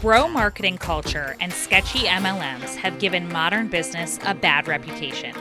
Bro 0.00 0.28
marketing 0.28 0.78
culture 0.78 1.36
and 1.40 1.52
sketchy 1.52 2.06
MLMs 2.06 2.74
have 2.76 2.98
given 2.98 3.30
modern 3.30 3.68
business 3.68 4.18
a 4.24 4.34
bad 4.34 4.66
reputation. 4.66 5.34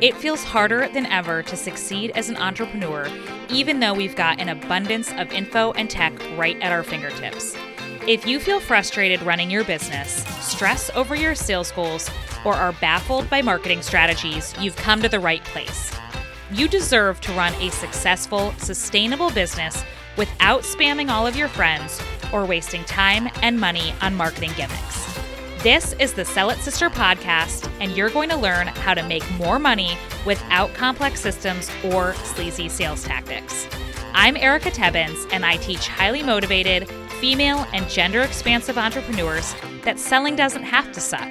It 0.00 0.16
feels 0.16 0.42
harder 0.42 0.88
than 0.88 1.06
ever 1.06 1.44
to 1.44 1.56
succeed 1.56 2.10
as 2.16 2.28
an 2.28 2.36
entrepreneur, 2.36 3.08
even 3.50 3.78
though 3.78 3.94
we've 3.94 4.16
got 4.16 4.40
an 4.40 4.48
abundance 4.48 5.12
of 5.12 5.30
info 5.30 5.70
and 5.72 5.88
tech 5.88 6.12
right 6.36 6.60
at 6.60 6.72
our 6.72 6.82
fingertips. 6.82 7.54
If 8.08 8.26
you 8.26 8.40
feel 8.40 8.58
frustrated 8.58 9.22
running 9.22 9.48
your 9.48 9.62
business, 9.62 10.24
stress 10.40 10.90
over 10.96 11.14
your 11.14 11.36
sales 11.36 11.70
goals, 11.70 12.10
or 12.44 12.54
are 12.54 12.72
baffled 12.72 13.30
by 13.30 13.42
marketing 13.42 13.82
strategies, 13.82 14.54
you've 14.58 14.74
come 14.74 15.02
to 15.02 15.08
the 15.08 15.20
right 15.20 15.44
place. 15.44 15.89
You 16.52 16.66
deserve 16.66 17.20
to 17.20 17.32
run 17.32 17.54
a 17.62 17.70
successful, 17.70 18.52
sustainable 18.58 19.30
business 19.30 19.84
without 20.16 20.62
spamming 20.62 21.08
all 21.08 21.24
of 21.24 21.36
your 21.36 21.46
friends 21.46 22.02
or 22.32 22.44
wasting 22.44 22.84
time 22.84 23.28
and 23.42 23.60
money 23.60 23.94
on 24.02 24.16
marketing 24.16 24.50
gimmicks. 24.56 25.06
This 25.62 25.92
is 26.00 26.12
the 26.12 26.24
Sell 26.24 26.50
It 26.50 26.58
Sister 26.58 26.90
podcast, 26.90 27.70
and 27.80 27.92
you're 27.92 28.10
going 28.10 28.30
to 28.30 28.36
learn 28.36 28.66
how 28.66 28.94
to 28.94 29.06
make 29.06 29.22
more 29.38 29.60
money 29.60 29.96
without 30.26 30.74
complex 30.74 31.20
systems 31.20 31.70
or 31.84 32.14
sleazy 32.14 32.68
sales 32.68 33.04
tactics. 33.04 33.68
I'm 34.12 34.36
Erica 34.36 34.72
Tebbens, 34.72 35.32
and 35.32 35.46
I 35.46 35.56
teach 35.56 35.86
highly 35.86 36.24
motivated, 36.24 36.88
female, 37.20 37.64
and 37.72 37.88
gender 37.88 38.22
expansive 38.22 38.76
entrepreneurs 38.76 39.54
that 39.84 40.00
selling 40.00 40.34
doesn't 40.34 40.64
have 40.64 40.90
to 40.92 41.00
suck. 41.00 41.30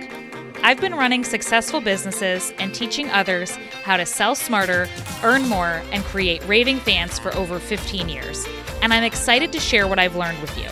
I've 0.61 0.81
been 0.81 0.93
running 0.93 1.23
successful 1.23 1.79
businesses 1.79 2.53
and 2.59 2.75
teaching 2.75 3.09
others 3.09 3.55
how 3.83 3.97
to 3.97 4.05
sell 4.05 4.35
smarter, 4.35 4.89
earn 5.23 5.47
more, 5.47 5.81
and 5.91 6.03
create 6.03 6.45
raving 6.47 6.79
fans 6.79 7.17
for 7.17 7.33
over 7.35 7.59
15 7.59 8.09
years. 8.09 8.45
And 8.81 8.93
I'm 8.93 9.03
excited 9.03 9.53
to 9.53 9.59
share 9.59 9.87
what 9.87 9.99
I've 9.99 10.17
learned 10.17 10.39
with 10.41 10.55
you. 10.57 10.67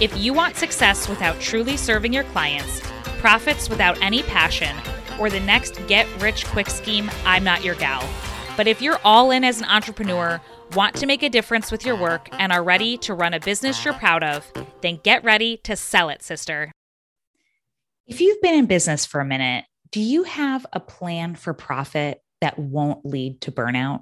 If 0.00 0.16
you 0.16 0.32
want 0.32 0.56
success 0.56 1.08
without 1.08 1.40
truly 1.40 1.76
serving 1.76 2.12
your 2.12 2.24
clients, 2.24 2.80
profits 3.18 3.68
without 3.68 4.00
any 4.00 4.22
passion, 4.22 4.74
or 5.18 5.28
the 5.28 5.40
next 5.40 5.86
get 5.88 6.06
rich 6.22 6.46
quick 6.46 6.70
scheme, 6.70 7.10
I'm 7.26 7.44
not 7.44 7.64
your 7.64 7.74
gal. 7.74 8.08
But 8.56 8.68
if 8.68 8.80
you're 8.80 9.00
all 9.04 9.32
in 9.32 9.42
as 9.44 9.58
an 9.58 9.66
entrepreneur, 9.66 10.40
want 10.74 10.94
to 10.96 11.06
make 11.06 11.22
a 11.24 11.28
difference 11.28 11.72
with 11.72 11.84
your 11.84 11.96
work, 11.96 12.28
and 12.32 12.52
are 12.52 12.62
ready 12.62 12.96
to 12.98 13.12
run 13.12 13.34
a 13.34 13.40
business 13.40 13.84
you're 13.84 13.92
proud 13.92 14.22
of, 14.22 14.50
then 14.82 15.00
get 15.02 15.24
ready 15.24 15.56
to 15.58 15.74
sell 15.74 16.08
it, 16.10 16.22
sister. 16.22 16.72
If 18.10 18.20
you've 18.20 18.42
been 18.42 18.56
in 18.56 18.66
business 18.66 19.06
for 19.06 19.20
a 19.20 19.24
minute, 19.24 19.66
do 19.92 20.00
you 20.00 20.24
have 20.24 20.66
a 20.72 20.80
plan 20.80 21.36
for 21.36 21.54
profit 21.54 22.20
that 22.40 22.58
won't 22.58 23.06
lead 23.06 23.40
to 23.42 23.52
burnout? 23.52 24.00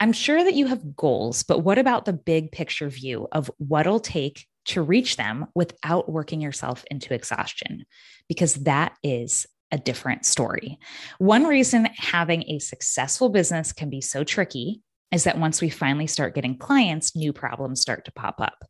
I'm 0.00 0.12
sure 0.12 0.42
that 0.42 0.54
you 0.54 0.66
have 0.66 0.96
goals, 0.96 1.44
but 1.44 1.60
what 1.60 1.78
about 1.78 2.06
the 2.06 2.12
big 2.12 2.50
picture 2.50 2.88
view 2.88 3.28
of 3.30 3.48
what 3.58 3.86
it'll 3.86 4.00
take 4.00 4.46
to 4.64 4.82
reach 4.82 5.14
them 5.16 5.46
without 5.54 6.10
working 6.10 6.40
yourself 6.40 6.84
into 6.90 7.14
exhaustion, 7.14 7.84
because 8.26 8.54
that 8.54 8.96
is 9.04 9.46
a 9.70 9.78
different 9.78 10.26
story. 10.26 10.76
One 11.18 11.44
reason 11.44 11.88
having 11.96 12.42
a 12.48 12.58
successful 12.58 13.28
business 13.28 13.72
can 13.72 13.90
be 13.90 14.00
so 14.00 14.24
tricky 14.24 14.82
is 15.12 15.22
that 15.22 15.38
once 15.38 15.60
we 15.60 15.70
finally 15.70 16.08
start 16.08 16.34
getting 16.34 16.58
clients, 16.58 17.14
new 17.14 17.32
problems 17.32 17.80
start 17.80 18.06
to 18.06 18.12
pop 18.12 18.40
up 18.40 18.64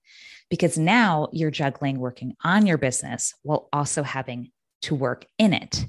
because 0.51 0.77
now 0.77 1.29
you're 1.33 1.51
juggling 1.51 1.98
working 1.98 2.37
on 2.45 2.67
your 2.67 2.77
business 2.77 3.34
while 3.43 3.69
also 3.73 4.03
having 4.03 4.51
to 4.83 4.95
work 4.95 5.25
in 5.39 5.55
it. 5.55 5.87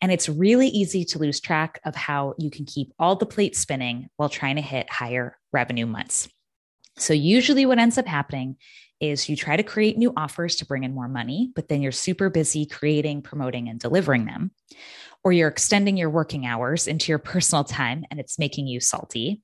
And 0.00 0.12
it's 0.12 0.28
really 0.28 0.68
easy 0.68 1.04
to 1.06 1.18
lose 1.18 1.40
track 1.40 1.80
of 1.84 1.96
how 1.96 2.34
you 2.38 2.50
can 2.50 2.66
keep 2.66 2.92
all 2.98 3.16
the 3.16 3.26
plates 3.26 3.58
spinning 3.58 4.08
while 4.16 4.28
trying 4.28 4.56
to 4.56 4.62
hit 4.62 4.90
higher 4.90 5.36
revenue 5.52 5.86
months. 5.86 6.28
So, 6.96 7.12
usually, 7.14 7.66
what 7.66 7.78
ends 7.78 7.98
up 7.98 8.06
happening 8.06 8.56
is 9.00 9.28
you 9.28 9.36
try 9.36 9.56
to 9.56 9.62
create 9.62 9.96
new 9.96 10.12
offers 10.16 10.56
to 10.56 10.66
bring 10.66 10.84
in 10.84 10.94
more 10.94 11.08
money, 11.08 11.52
but 11.54 11.68
then 11.68 11.82
you're 11.82 11.92
super 11.92 12.30
busy 12.30 12.66
creating, 12.66 13.22
promoting, 13.22 13.68
and 13.68 13.78
delivering 13.78 14.26
them. 14.26 14.50
Or 15.24 15.32
you're 15.32 15.48
extending 15.48 15.96
your 15.96 16.10
working 16.10 16.46
hours 16.46 16.86
into 16.86 17.10
your 17.10 17.18
personal 17.18 17.64
time 17.64 18.04
and 18.10 18.20
it's 18.20 18.38
making 18.38 18.66
you 18.66 18.80
salty. 18.80 19.42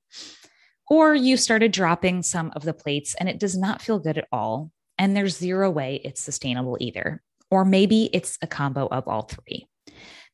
Or 0.89 1.15
you 1.15 1.37
started 1.37 1.73
dropping 1.73 2.23
some 2.23 2.53
of 2.55 2.63
the 2.63 2.75
plates 2.75 3.15
and 3.19 3.29
it 3.29 3.39
does 3.41 3.57
not 3.57 3.83
feel 3.83 3.99
good 3.99 4.19
at 4.19 4.29
all. 4.31 4.71
And 4.99 5.17
there's 5.17 5.37
zero 5.37 5.71
way 5.71 6.01
it's 6.05 6.21
sustainable 6.21 6.77
either. 6.81 7.23
Or 7.51 7.65
maybe 7.65 8.11
it's 8.13 8.39
a 8.43 8.47
combo 8.47 8.87
of 8.87 9.09
all 9.09 9.23
three. 9.23 9.67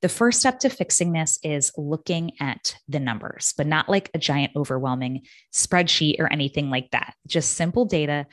The 0.02 0.08
first 0.08 0.40
step 0.40 0.60
to 0.60 0.70
fixing 0.70 1.12
this 1.12 1.38
is 1.42 1.72
looking 1.76 2.32
at 2.40 2.76
the 2.88 3.00
numbers, 3.00 3.52
but 3.56 3.66
not 3.66 3.88
like 3.88 4.10
a 4.14 4.18
giant, 4.18 4.52
overwhelming 4.56 5.22
spreadsheet 5.52 6.18
or 6.18 6.32
anything 6.32 6.70
like 6.70 6.90
that. 6.92 7.14
Just 7.26 7.54
simple 7.54 7.84
data 7.84 8.26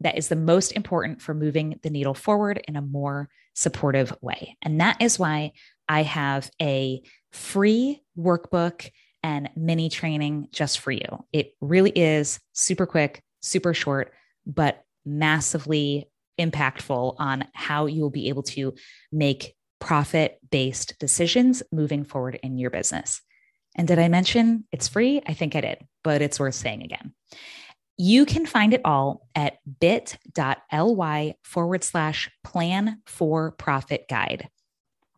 that 0.00 0.16
is 0.16 0.28
the 0.28 0.36
most 0.36 0.72
important 0.72 1.20
for 1.20 1.34
moving 1.34 1.78
the 1.82 1.90
needle 1.90 2.14
forward 2.14 2.62
in 2.66 2.76
a 2.76 2.82
more 2.82 3.28
supportive 3.54 4.14
way. 4.22 4.56
And 4.62 4.80
that 4.80 5.00
is 5.00 5.18
why 5.18 5.52
I 5.88 6.02
have 6.02 6.50
a 6.60 7.02
free 7.30 8.02
workbook 8.18 8.90
and 9.22 9.50
mini 9.56 9.88
training 9.88 10.48
just 10.52 10.80
for 10.80 10.90
you. 10.90 11.24
It 11.32 11.54
really 11.60 11.90
is 11.90 12.40
super 12.52 12.86
quick, 12.86 13.22
super 13.40 13.74
short, 13.74 14.12
but 14.46 14.84
massively 15.04 16.08
impactful 16.38 17.14
on 17.18 17.46
how 17.54 17.86
you 17.86 18.02
will 18.02 18.10
be 18.10 18.28
able 18.28 18.42
to 18.42 18.74
make 19.10 19.54
profit 19.80 20.38
based 20.50 20.94
decisions 20.98 21.62
moving 21.72 22.04
forward 22.04 22.38
in 22.42 22.58
your 22.58 22.70
business. 22.70 23.20
And 23.76 23.88
did 23.88 23.98
I 23.98 24.08
mention 24.08 24.64
it's 24.70 24.88
free? 24.88 25.22
I 25.26 25.34
think 25.34 25.56
I 25.56 25.60
did, 25.60 25.86
but 26.04 26.22
it's 26.22 26.38
worth 26.38 26.54
saying 26.54 26.82
again. 26.82 27.14
You 27.96 28.24
can 28.26 28.46
find 28.46 28.74
it 28.74 28.80
all 28.84 29.26
at 29.34 29.58
bit.ly 29.80 31.34
forward 31.42 31.84
slash 31.84 32.30
plan 32.44 33.00
for 33.06 33.52
profit 33.52 34.06
guide. 34.08 34.48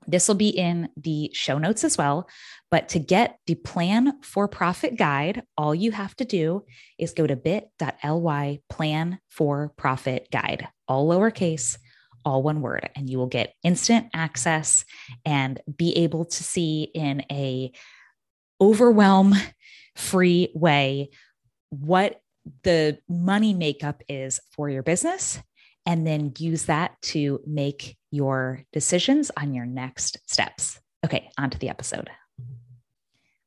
This 0.06 0.28
will 0.28 0.34
be 0.34 0.48
in 0.48 0.88
the 0.96 1.30
show 1.32 1.58
notes 1.58 1.84
as 1.84 1.98
well. 1.98 2.28
But 2.70 2.88
to 2.90 2.98
get 2.98 3.38
the 3.46 3.54
plan 3.54 4.20
for 4.22 4.48
profit 4.48 4.96
guide, 4.96 5.42
all 5.56 5.74
you 5.74 5.92
have 5.92 6.14
to 6.16 6.24
do 6.24 6.64
is 6.98 7.12
go 7.12 7.26
to 7.26 7.36
bit.ly 7.36 8.60
plan 8.68 9.18
for 9.30 9.72
profit 9.76 10.28
guide, 10.30 10.68
all 10.88 11.08
lowercase, 11.08 11.78
all 12.24 12.42
one 12.42 12.60
word, 12.60 12.88
and 12.96 13.08
you 13.08 13.18
will 13.18 13.26
get 13.26 13.54
instant 13.62 14.08
access 14.14 14.84
and 15.24 15.60
be 15.76 15.96
able 15.98 16.24
to 16.24 16.42
see 16.42 16.90
in 16.94 17.24
a 17.30 17.72
overwhelm 18.60 19.34
free 19.96 20.50
way 20.54 21.10
what 21.70 22.20
the 22.62 22.98
money 23.08 23.54
makeup 23.54 24.02
is 24.08 24.40
for 24.54 24.68
your 24.68 24.82
business 24.82 25.38
and 25.86 26.06
then 26.06 26.32
use 26.38 26.64
that 26.64 27.00
to 27.02 27.40
make 27.46 27.96
your 28.10 28.62
decisions 28.72 29.30
on 29.36 29.54
your 29.54 29.66
next 29.66 30.18
steps. 30.26 30.80
Okay, 31.04 31.30
on 31.38 31.50
to 31.50 31.58
the 31.58 31.68
episode. 31.68 32.08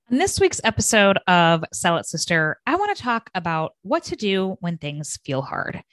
In 0.10 0.20
this 0.20 0.40
week's 0.40 0.62
episode 0.64 1.18
of 1.28 1.66
Sell 1.74 1.98
It 1.98 2.06
Sister, 2.06 2.60
I 2.66 2.76
want 2.76 2.96
to 2.96 3.04
talk 3.04 3.30
about 3.36 3.74
what 3.82 4.04
to 4.06 4.16
do 4.16 4.56
when 4.62 4.78
things 4.78 5.20
feel 5.26 5.42
hard. 5.42 5.84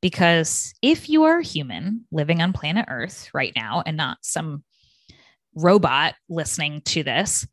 Because 0.00 0.72
if 0.82 1.08
you 1.08 1.24
are 1.24 1.38
a 1.38 1.44
human 1.44 2.06
living 2.10 2.40
on 2.40 2.52
planet 2.52 2.86
Earth 2.88 3.30
right 3.34 3.52
now 3.54 3.82
and 3.84 3.96
not 3.96 4.18
some 4.22 4.64
robot 5.54 6.14
listening 6.28 6.80
to 6.86 7.02
this, 7.02 7.46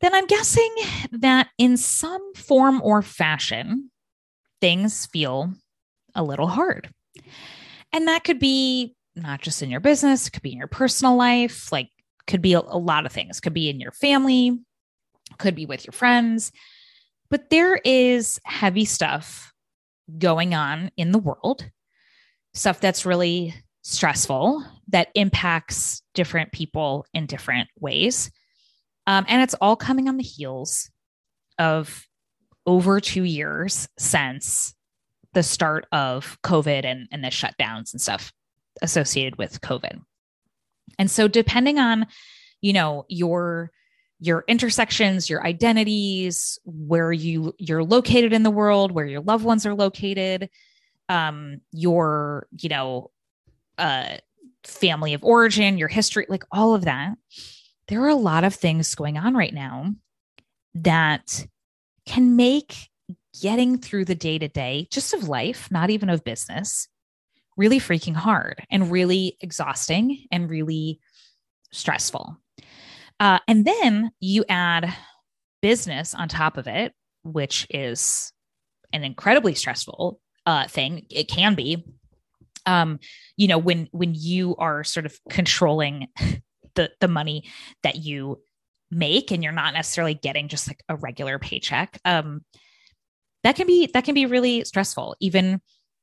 then 0.00 0.14
I'm 0.14 0.26
guessing 0.26 0.74
that 1.12 1.48
in 1.58 1.76
some 1.76 2.34
form 2.34 2.80
or 2.82 3.02
fashion, 3.02 3.90
things 4.60 5.06
feel 5.06 5.52
a 6.14 6.22
little 6.22 6.46
hard. 6.46 6.90
And 7.92 8.08
that 8.08 8.24
could 8.24 8.38
be 8.38 8.94
not 9.16 9.40
just 9.40 9.62
in 9.62 9.70
your 9.70 9.80
business, 9.80 10.28
could 10.28 10.42
be 10.42 10.52
in 10.52 10.58
your 10.58 10.68
personal 10.68 11.16
life, 11.16 11.72
like 11.72 11.90
could 12.26 12.42
be 12.42 12.54
a, 12.54 12.60
a 12.60 12.78
lot 12.78 13.06
of 13.06 13.12
things, 13.12 13.40
could 13.40 13.54
be 13.54 13.68
in 13.68 13.80
your 13.80 13.92
family, 13.92 14.58
could 15.38 15.54
be 15.54 15.66
with 15.66 15.86
your 15.86 15.92
friends. 15.92 16.52
But 17.30 17.50
there 17.50 17.76
is 17.84 18.38
heavy 18.44 18.84
stuff 18.84 19.52
going 20.18 20.54
on 20.54 20.90
in 20.96 21.12
the 21.12 21.18
world, 21.18 21.68
stuff 22.54 22.80
that's 22.80 23.04
really 23.04 23.54
stressful 23.82 24.64
that 24.88 25.08
impacts 25.14 26.02
different 26.14 26.52
people 26.52 27.06
in 27.12 27.26
different 27.26 27.68
ways. 27.78 28.30
Um, 29.06 29.24
and 29.28 29.42
it's 29.42 29.54
all 29.54 29.76
coming 29.76 30.08
on 30.08 30.16
the 30.16 30.22
heels 30.22 30.90
of 31.58 32.06
over 32.66 33.00
two 33.00 33.24
years 33.24 33.88
since 33.98 34.74
the 35.34 35.42
start 35.42 35.86
of 35.92 36.38
COVID 36.42 36.84
and, 36.84 37.08
and 37.12 37.22
the 37.22 37.28
shutdowns 37.28 37.92
and 37.92 38.00
stuff 38.00 38.32
associated 38.82 39.36
with 39.36 39.60
COVID. 39.60 40.00
And 40.98 41.10
so 41.10 41.28
depending 41.28 41.78
on, 41.78 42.06
you 42.60 42.72
know, 42.72 43.06
your 43.08 43.70
your 44.20 44.44
intersections, 44.48 45.30
your 45.30 45.46
identities, 45.46 46.58
where 46.64 47.12
you 47.12 47.54
you're 47.58 47.84
located 47.84 48.32
in 48.32 48.42
the 48.42 48.50
world, 48.50 48.90
where 48.90 49.06
your 49.06 49.20
loved 49.20 49.44
ones 49.44 49.64
are 49.64 49.74
located, 49.74 50.50
um, 51.08 51.60
your, 51.72 52.46
you 52.58 52.68
know, 52.68 53.10
uh 53.76 54.16
family 54.64 55.14
of 55.14 55.22
origin, 55.22 55.78
your 55.78 55.88
history, 55.88 56.26
like 56.28 56.44
all 56.50 56.74
of 56.74 56.84
that. 56.84 57.16
There 57.86 58.02
are 58.02 58.08
a 58.08 58.14
lot 58.14 58.44
of 58.44 58.54
things 58.54 58.94
going 58.94 59.16
on 59.16 59.34
right 59.34 59.54
now 59.54 59.94
that 60.74 61.46
can 62.04 62.36
make 62.36 62.90
getting 63.40 63.78
through 63.78 64.04
the 64.04 64.14
day 64.14 64.38
to 64.38 64.48
day, 64.48 64.88
just 64.90 65.14
of 65.14 65.28
life, 65.28 65.68
not 65.70 65.90
even 65.90 66.08
of 66.10 66.24
business, 66.24 66.88
really 67.56 67.80
freaking 67.80 68.14
hard 68.14 68.64
and 68.70 68.90
really 68.90 69.36
exhausting 69.40 70.26
and 70.30 70.48
really 70.48 71.00
stressful. 71.72 72.36
Uh, 73.20 73.38
and 73.48 73.64
then 73.64 74.10
you 74.20 74.44
add 74.48 74.94
business 75.60 76.14
on 76.14 76.28
top 76.28 76.56
of 76.56 76.66
it, 76.66 76.92
which 77.24 77.66
is 77.70 78.32
an 78.92 79.04
incredibly 79.04 79.54
stressful 79.54 80.20
uh, 80.46 80.66
thing. 80.68 81.04
It 81.10 81.28
can 81.28 81.54
be. 81.54 81.84
Um, 82.64 82.98
you 83.36 83.48
know, 83.48 83.58
when 83.58 83.88
when 83.92 84.14
you 84.14 84.54
are 84.56 84.84
sort 84.84 85.06
of 85.06 85.16
controlling 85.30 86.08
the 86.74 86.90
the 87.00 87.08
money 87.08 87.44
that 87.82 87.96
you 87.96 88.40
make 88.90 89.30
and 89.30 89.42
you're 89.42 89.52
not 89.52 89.74
necessarily 89.74 90.14
getting 90.14 90.48
just 90.48 90.68
like 90.68 90.82
a 90.88 90.96
regular 90.96 91.38
paycheck, 91.38 91.98
um, 92.04 92.42
that 93.48 93.56
can 93.56 93.66
be 93.66 93.86
that 93.94 94.04
can 94.04 94.14
be 94.14 94.26
really 94.26 94.62
stressful, 94.64 95.16
even 95.20 95.62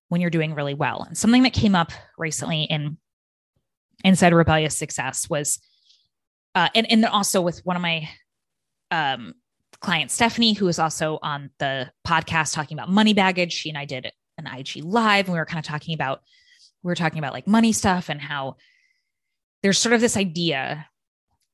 when 0.09 0.19
you're 0.19 0.31
doing 0.31 0.56
really 0.56 0.74
well. 0.74 1.03
And 1.03 1.15
something 1.15 1.44
that 1.44 1.53
came 1.53 1.75
up 1.75 1.92
recently 2.18 2.63
in 2.63 2.97
inside 4.03 4.33
rebellious 4.33 4.75
success 4.75 5.30
was 5.30 5.59
uh, 6.56 6.69
and 6.74 6.92
and 6.92 7.06
also 7.06 7.42
with 7.42 7.59
one 7.63 7.75
of 7.75 7.83
my 7.83 8.09
um, 8.89 9.36
client 9.80 10.09
Stephanie, 10.09 10.53
who 10.53 10.68
is 10.68 10.80
also 10.80 11.19
on 11.21 11.51
the 11.59 11.92
podcast 12.03 12.56
talking 12.56 12.75
about 12.75 12.89
money 12.89 13.13
baggage. 13.13 13.53
She 13.53 13.69
and 13.69 13.77
I 13.77 13.86
did 13.86 14.12
an 14.39 14.47
IG 14.47 14.83
live, 14.83 15.27
and 15.27 15.33
we 15.33 15.39
were 15.39 15.45
kind 15.45 15.63
of 15.63 15.69
talking 15.69 15.94
about 15.94 16.21
we 16.81 16.89
were 16.89 16.95
talking 16.95 17.19
about 17.19 17.33
like 17.33 17.45
money 17.45 17.74
stuff 17.74 18.09
and 18.09 18.19
how 18.19 18.56
there's 19.62 19.77
sort 19.77 19.94
of 19.94 20.01
this 20.01 20.18
idea 20.18 20.88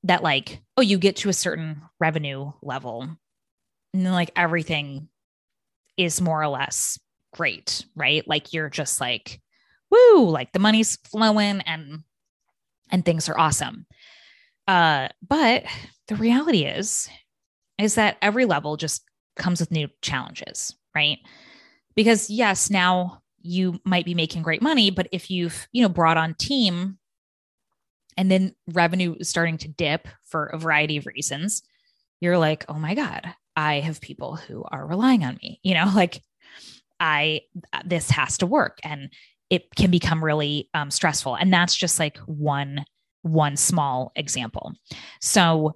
that 0.03 0.23
like 0.23 0.61
oh 0.77 0.81
you 0.81 0.97
get 0.97 1.17
to 1.17 1.27
a 1.27 1.33
certain 1.33 1.81
revenue 1.99 2.49
level 2.61 3.09
and 3.93 4.05
then 4.05 4.13
like 4.13 4.31
everything 4.37 5.09
is 5.97 6.21
more 6.21 6.41
or 6.41 6.47
less 6.47 6.99
great 7.33 7.85
right 7.95 8.27
like 8.27 8.53
you're 8.53 8.69
just 8.69 8.99
like 8.99 9.41
woo 9.89 10.29
like 10.29 10.51
the 10.51 10.59
money's 10.59 10.97
flowing 11.09 11.61
and 11.61 11.99
and 12.91 13.05
things 13.05 13.29
are 13.29 13.39
awesome 13.39 13.85
uh 14.67 15.07
but 15.27 15.63
the 16.07 16.15
reality 16.15 16.65
is 16.65 17.09
is 17.77 17.95
that 17.95 18.17
every 18.21 18.45
level 18.45 18.77
just 18.77 19.03
comes 19.35 19.59
with 19.59 19.71
new 19.71 19.87
challenges, 20.01 20.75
right? 20.95 21.17
Because 21.95 22.29
yes, 22.29 22.69
now 22.69 23.21
you 23.41 23.79
might 23.85 24.05
be 24.05 24.13
making 24.13 24.43
great 24.43 24.61
money, 24.61 24.91
but 24.91 25.07
if 25.11 25.31
you've, 25.31 25.67
you 25.71 25.81
know, 25.81 25.89
brought 25.89 26.17
on 26.17 26.35
team 26.35 26.97
and 28.17 28.29
then 28.29 28.53
revenue 28.67 29.15
is 29.19 29.29
starting 29.29 29.57
to 29.57 29.67
dip 29.67 30.07
for 30.25 30.47
a 30.47 30.59
variety 30.59 30.97
of 30.97 31.07
reasons, 31.07 31.63
you're 32.19 32.37
like, 32.37 32.65
"Oh 32.69 32.75
my 32.75 32.93
god, 32.93 33.33
I 33.61 33.79
have 33.81 34.01
people 34.01 34.35
who 34.35 34.63
are 34.63 34.85
relying 34.85 35.23
on 35.23 35.37
me." 35.41 35.59
You 35.63 35.75
know, 35.75 35.91
like 35.95 36.21
I 36.99 37.41
this 37.85 38.09
has 38.11 38.37
to 38.39 38.45
work 38.45 38.79
and 38.83 39.09
it 39.49 39.75
can 39.75 39.91
become 39.91 40.23
really 40.23 40.69
um, 40.73 40.89
stressful 40.91 41.35
and 41.35 41.51
that's 41.51 41.75
just 41.75 41.99
like 41.99 42.17
one 42.19 42.85
one 43.23 43.55
small 43.57 44.11
example. 44.15 44.73
So 45.19 45.75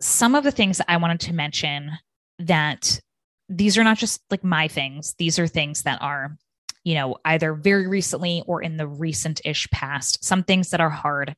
some 0.00 0.34
of 0.34 0.44
the 0.44 0.50
things 0.50 0.80
I 0.88 0.96
wanted 0.96 1.20
to 1.20 1.32
mention 1.32 1.92
that 2.38 3.00
these 3.48 3.78
are 3.78 3.84
not 3.84 3.98
just 3.98 4.20
like 4.30 4.44
my 4.44 4.68
things, 4.68 5.14
these 5.18 5.38
are 5.38 5.46
things 5.46 5.82
that 5.82 6.02
are, 6.02 6.36
you 6.84 6.94
know, 6.94 7.16
either 7.24 7.54
very 7.54 7.86
recently 7.86 8.42
or 8.46 8.62
in 8.62 8.76
the 8.76 8.86
recent 8.86 9.40
ish 9.44 9.68
past, 9.70 10.24
some 10.24 10.42
things 10.42 10.70
that 10.70 10.80
are 10.80 10.90
hard 10.90 11.34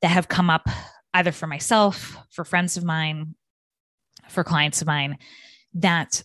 that 0.00 0.10
have 0.10 0.28
come 0.28 0.50
up 0.50 0.68
either 1.14 1.32
for 1.32 1.46
myself, 1.46 2.16
for 2.30 2.44
friends 2.44 2.76
of 2.76 2.84
mine, 2.84 3.34
for 4.32 4.44
clients 4.44 4.80
of 4.80 4.86
mine 4.86 5.18
that 5.74 6.22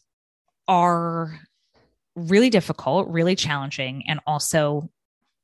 are 0.68 1.40
really 2.16 2.50
difficult, 2.50 3.08
really 3.10 3.36
challenging, 3.36 4.04
and 4.08 4.20
also 4.26 4.90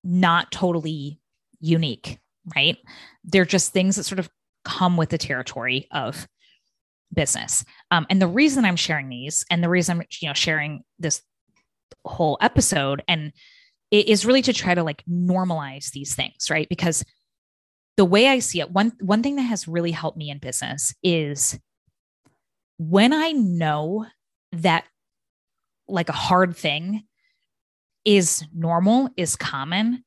not 0.03 0.51
totally 0.51 1.19
unique, 1.59 2.19
right? 2.55 2.77
They're 3.23 3.45
just 3.45 3.71
things 3.71 3.95
that 3.95 4.03
sort 4.03 4.19
of 4.19 4.29
come 4.65 4.97
with 4.97 5.09
the 5.09 5.17
territory 5.17 5.87
of 5.91 6.27
business. 7.13 7.63
Um, 7.91 8.05
and 8.09 8.21
the 8.21 8.27
reason 8.27 8.65
I'm 8.65 8.75
sharing 8.75 9.09
these 9.09 9.45
and 9.49 9.63
the 9.63 9.69
reason 9.69 9.97
I'm, 9.97 10.05
you 10.19 10.27
know, 10.27 10.33
sharing 10.33 10.83
this 10.99 11.21
whole 12.05 12.37
episode 12.41 13.03
and 13.07 13.31
it 13.91 14.07
is 14.07 14.25
really 14.25 14.41
to 14.41 14.53
try 14.53 14.73
to 14.73 14.83
like 14.83 15.03
normalize 15.05 15.91
these 15.91 16.15
things, 16.15 16.49
right? 16.49 16.67
Because 16.67 17.05
the 17.95 18.05
way 18.05 18.27
I 18.27 18.39
see 18.39 18.59
it, 18.59 18.71
one 18.71 18.93
one 18.99 19.21
thing 19.21 19.35
that 19.35 19.43
has 19.43 19.67
really 19.67 19.91
helped 19.91 20.17
me 20.17 20.31
in 20.31 20.39
business 20.39 20.95
is 21.03 21.59
when 22.77 23.13
I 23.13 23.31
know 23.31 24.05
that 24.53 24.85
like 25.87 26.09
a 26.09 26.13
hard 26.13 26.55
thing 26.55 27.03
is 28.05 28.43
normal, 28.53 29.09
is 29.17 29.35
common, 29.35 30.03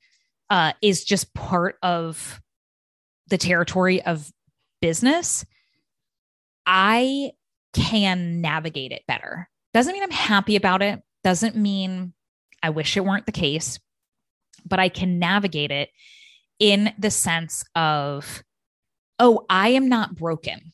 uh, 0.50 0.72
is 0.82 1.04
just 1.04 1.34
part 1.34 1.76
of 1.82 2.40
the 3.28 3.38
territory 3.38 4.02
of 4.02 4.30
business, 4.80 5.44
I 6.66 7.32
can 7.72 8.40
navigate 8.40 8.92
it 8.92 9.02
better. 9.06 9.48
Doesn't 9.74 9.92
mean 9.92 10.02
I'm 10.02 10.10
happy 10.10 10.56
about 10.56 10.82
it, 10.82 11.00
doesn't 11.24 11.56
mean 11.56 12.12
I 12.62 12.70
wish 12.70 12.96
it 12.96 13.04
weren't 13.04 13.26
the 13.26 13.32
case, 13.32 13.78
but 14.64 14.78
I 14.78 14.88
can 14.88 15.19
navigate 15.19 15.70
it 15.70 15.90
in 16.58 16.92
the 16.98 17.10
sense 17.10 17.64
of, 17.74 18.42
oh, 19.19 19.44
I 19.48 19.70
am 19.70 19.88
not 19.88 20.16
broken. 20.16 20.72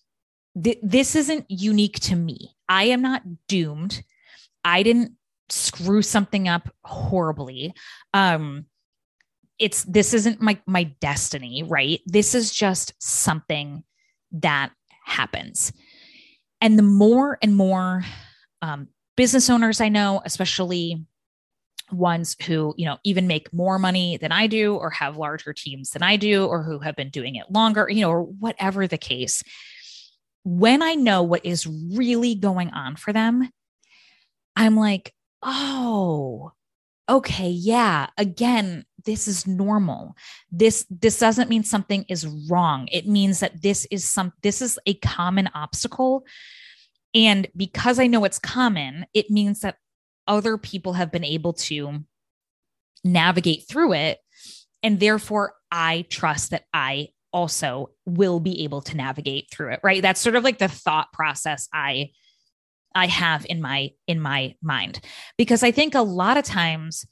Th- 0.60 0.78
this 0.82 1.14
isn't 1.14 1.46
unique 1.48 2.00
to 2.00 2.16
me. 2.16 2.54
I 2.68 2.84
am 2.84 3.02
not 3.02 3.22
doomed. 3.48 4.02
I 4.64 4.82
didn't 4.82 5.12
screw 5.48 6.02
something 6.02 6.48
up 6.48 6.68
horribly. 6.84 7.74
Um, 8.14 8.66
it's 9.58 9.84
this 9.84 10.14
isn't 10.14 10.40
my 10.40 10.58
my 10.66 10.84
destiny, 10.84 11.62
right? 11.62 12.00
This 12.06 12.34
is 12.34 12.52
just 12.52 12.94
something 12.98 13.84
that 14.32 14.72
happens. 15.04 15.72
And 16.60 16.78
the 16.78 16.82
more 16.82 17.38
and 17.42 17.54
more 17.56 18.04
um, 18.62 18.88
business 19.16 19.50
owners 19.50 19.80
I 19.80 19.88
know, 19.88 20.22
especially 20.24 21.04
ones 21.90 22.36
who, 22.46 22.74
you 22.76 22.86
know, 22.86 22.98
even 23.04 23.26
make 23.26 23.52
more 23.52 23.78
money 23.78 24.16
than 24.16 24.32
I 24.32 24.46
do 24.46 24.76
or 24.76 24.90
have 24.90 25.16
larger 25.16 25.52
teams 25.52 25.90
than 25.90 26.02
I 26.02 26.16
do 26.16 26.46
or 26.46 26.62
who 26.62 26.78
have 26.78 26.96
been 26.96 27.10
doing 27.10 27.36
it 27.36 27.50
longer, 27.50 27.88
you 27.90 28.00
know, 28.00 28.10
or 28.10 28.22
whatever 28.22 28.86
the 28.86 28.98
case. 28.98 29.42
When 30.44 30.82
I 30.82 30.94
know 30.94 31.22
what 31.22 31.46
is 31.46 31.66
really 31.66 32.34
going 32.34 32.70
on 32.70 32.96
for 32.96 33.12
them, 33.12 33.48
I'm 34.56 34.76
like, 34.76 35.14
oh, 35.42 36.52
okay, 37.08 37.48
yeah, 37.48 38.08
again, 38.16 38.84
this 39.04 39.26
is 39.26 39.46
normal. 39.46 40.16
This 40.50 40.86
this 40.90 41.18
doesn't 41.18 41.50
mean 41.50 41.64
something 41.64 42.04
is 42.08 42.26
wrong. 42.48 42.88
It 42.90 43.06
means 43.06 43.40
that 43.40 43.62
this 43.62 43.86
is 43.90 44.04
some 44.04 44.32
this 44.42 44.62
is 44.62 44.78
a 44.86 44.94
common 44.94 45.48
obstacle. 45.54 46.24
And 47.14 47.48
because 47.56 47.98
I 47.98 48.06
know 48.06 48.24
it's 48.24 48.38
common, 48.38 49.06
it 49.12 49.30
means 49.30 49.60
that 49.60 49.76
other 50.26 50.56
people 50.56 50.94
have 50.94 51.12
been 51.12 51.24
able 51.24 51.52
to 51.52 52.04
navigate 53.04 53.68
through 53.68 53.92
it. 53.94 54.18
And 54.82 54.98
therefore, 54.98 55.54
I 55.70 56.06
trust 56.08 56.50
that 56.50 56.64
I 56.72 57.08
also 57.32 57.90
will 58.04 58.40
be 58.40 58.64
able 58.64 58.80
to 58.82 58.96
navigate 58.96 59.48
through 59.50 59.72
it. 59.72 59.80
Right. 59.82 60.02
That's 60.02 60.20
sort 60.20 60.36
of 60.36 60.44
like 60.44 60.58
the 60.58 60.68
thought 60.68 61.12
process 61.12 61.68
I 61.72 62.10
I 62.94 63.06
have 63.06 63.46
in 63.48 63.60
my 63.60 63.90
in 64.06 64.20
my 64.20 64.54
mind 64.62 65.00
because 65.38 65.62
I 65.62 65.70
think 65.70 65.94
a 65.94 66.02
lot 66.02 66.36
of 66.36 66.44
times 66.44 67.06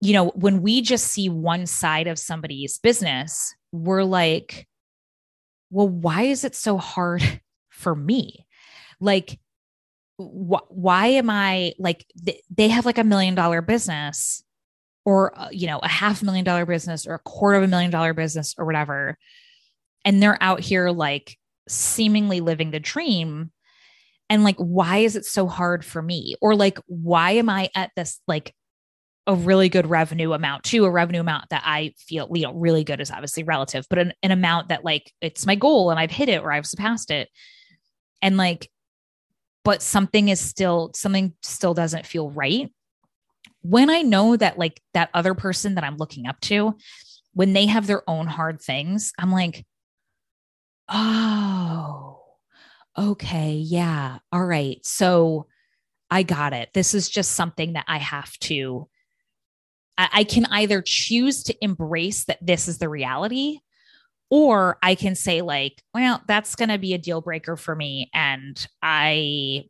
you 0.00 0.12
know 0.12 0.28
when 0.30 0.62
we 0.62 0.82
just 0.82 1.06
see 1.06 1.28
one 1.28 1.66
side 1.66 2.06
of 2.06 2.18
somebody's 2.18 2.78
business 2.78 3.54
we're 3.72 4.04
like 4.04 4.68
well 5.70 5.88
why 5.88 6.22
is 6.22 6.44
it 6.44 6.54
so 6.54 6.76
hard 6.76 7.40
for 7.70 7.94
me 7.94 8.46
like 9.00 9.38
wh- 10.18 10.68
why 10.70 11.08
am 11.08 11.30
I 11.30 11.74
like 11.78 12.06
th- 12.24 12.42
they 12.54 12.68
have 12.68 12.86
like 12.86 12.98
a 12.98 13.04
million 13.04 13.34
dollar 13.34 13.62
business 13.62 14.42
or 15.04 15.38
uh, 15.38 15.48
you 15.50 15.66
know 15.66 15.78
a 15.82 15.88
half 15.88 16.22
million 16.22 16.44
dollar 16.44 16.66
business 16.66 17.06
or 17.06 17.14
a 17.14 17.18
quarter 17.20 17.58
of 17.58 17.64
a 17.64 17.68
million 17.68 17.90
dollar 17.90 18.14
business 18.14 18.54
or 18.58 18.64
whatever 18.64 19.18
and 20.06 20.22
they're 20.22 20.40
out 20.40 20.60
here 20.60 20.88
like 20.88 21.36
seemingly 21.68 22.40
living 22.40 22.70
the 22.70 22.80
dream. 22.80 23.50
And 24.30 24.44
like 24.44 24.56
why 24.56 24.98
is 24.98 25.16
it 25.16 25.26
so 25.26 25.46
hard 25.46 25.84
for 25.84 26.00
me? 26.00 26.36
Or 26.40 26.54
like 26.54 26.78
why 26.86 27.32
am 27.32 27.50
i 27.50 27.68
at 27.74 27.90
this 27.96 28.20
like 28.26 28.54
a 29.28 29.34
really 29.34 29.68
good 29.68 29.88
revenue 29.88 30.32
amount 30.32 30.62
to 30.62 30.84
a 30.84 30.90
revenue 30.90 31.18
amount 31.18 31.50
that 31.50 31.62
i 31.64 31.92
feel 31.98 32.28
you 32.32 32.44
know 32.44 32.52
really 32.54 32.84
good 32.84 33.00
is 33.00 33.10
obviously 33.10 33.42
relative 33.42 33.84
but 33.90 33.98
an, 33.98 34.12
an 34.22 34.30
amount 34.30 34.68
that 34.68 34.84
like 34.84 35.12
it's 35.20 35.44
my 35.46 35.56
goal 35.56 35.90
and 35.90 35.98
i've 35.98 36.12
hit 36.12 36.28
it 36.28 36.42
or 36.42 36.52
i've 36.52 36.66
surpassed 36.66 37.10
it. 37.10 37.28
And 38.22 38.36
like 38.36 38.70
but 39.64 39.82
something 39.82 40.28
is 40.28 40.38
still 40.38 40.92
something 40.94 41.34
still 41.42 41.74
doesn't 41.74 42.06
feel 42.06 42.30
right. 42.30 42.72
When 43.62 43.90
i 43.90 44.02
know 44.02 44.36
that 44.36 44.58
like 44.58 44.80
that 44.94 45.10
other 45.12 45.34
person 45.34 45.74
that 45.74 45.84
i'm 45.84 45.96
looking 45.96 46.26
up 46.26 46.40
to 46.42 46.76
when 47.34 47.52
they 47.52 47.66
have 47.66 47.86
their 47.86 48.08
own 48.08 48.28
hard 48.28 48.62
things 48.62 49.12
i'm 49.18 49.32
like 49.32 49.66
oh 50.88 52.16
okay, 52.98 53.52
yeah, 53.52 54.18
all 54.32 54.44
right. 54.44 54.84
So 54.84 55.46
I 56.10 56.22
got 56.22 56.52
it. 56.52 56.70
This 56.72 56.94
is 56.94 57.08
just 57.08 57.32
something 57.32 57.74
that 57.74 57.84
I 57.88 57.98
have 57.98 58.38
to, 58.40 58.88
I, 59.98 60.08
I 60.12 60.24
can 60.24 60.46
either 60.46 60.82
choose 60.82 61.42
to 61.44 61.64
embrace 61.64 62.24
that 62.24 62.38
this 62.40 62.68
is 62.68 62.78
the 62.78 62.88
reality, 62.88 63.58
or 64.30 64.78
I 64.82 64.94
can 64.94 65.14
say, 65.14 65.42
like, 65.42 65.82
well, 65.94 66.22
that's 66.26 66.56
going 66.56 66.70
to 66.70 66.78
be 66.78 66.94
a 66.94 66.98
deal 66.98 67.20
breaker 67.20 67.56
for 67.56 67.76
me. 67.76 68.10
And 68.14 68.66
I 68.82 69.64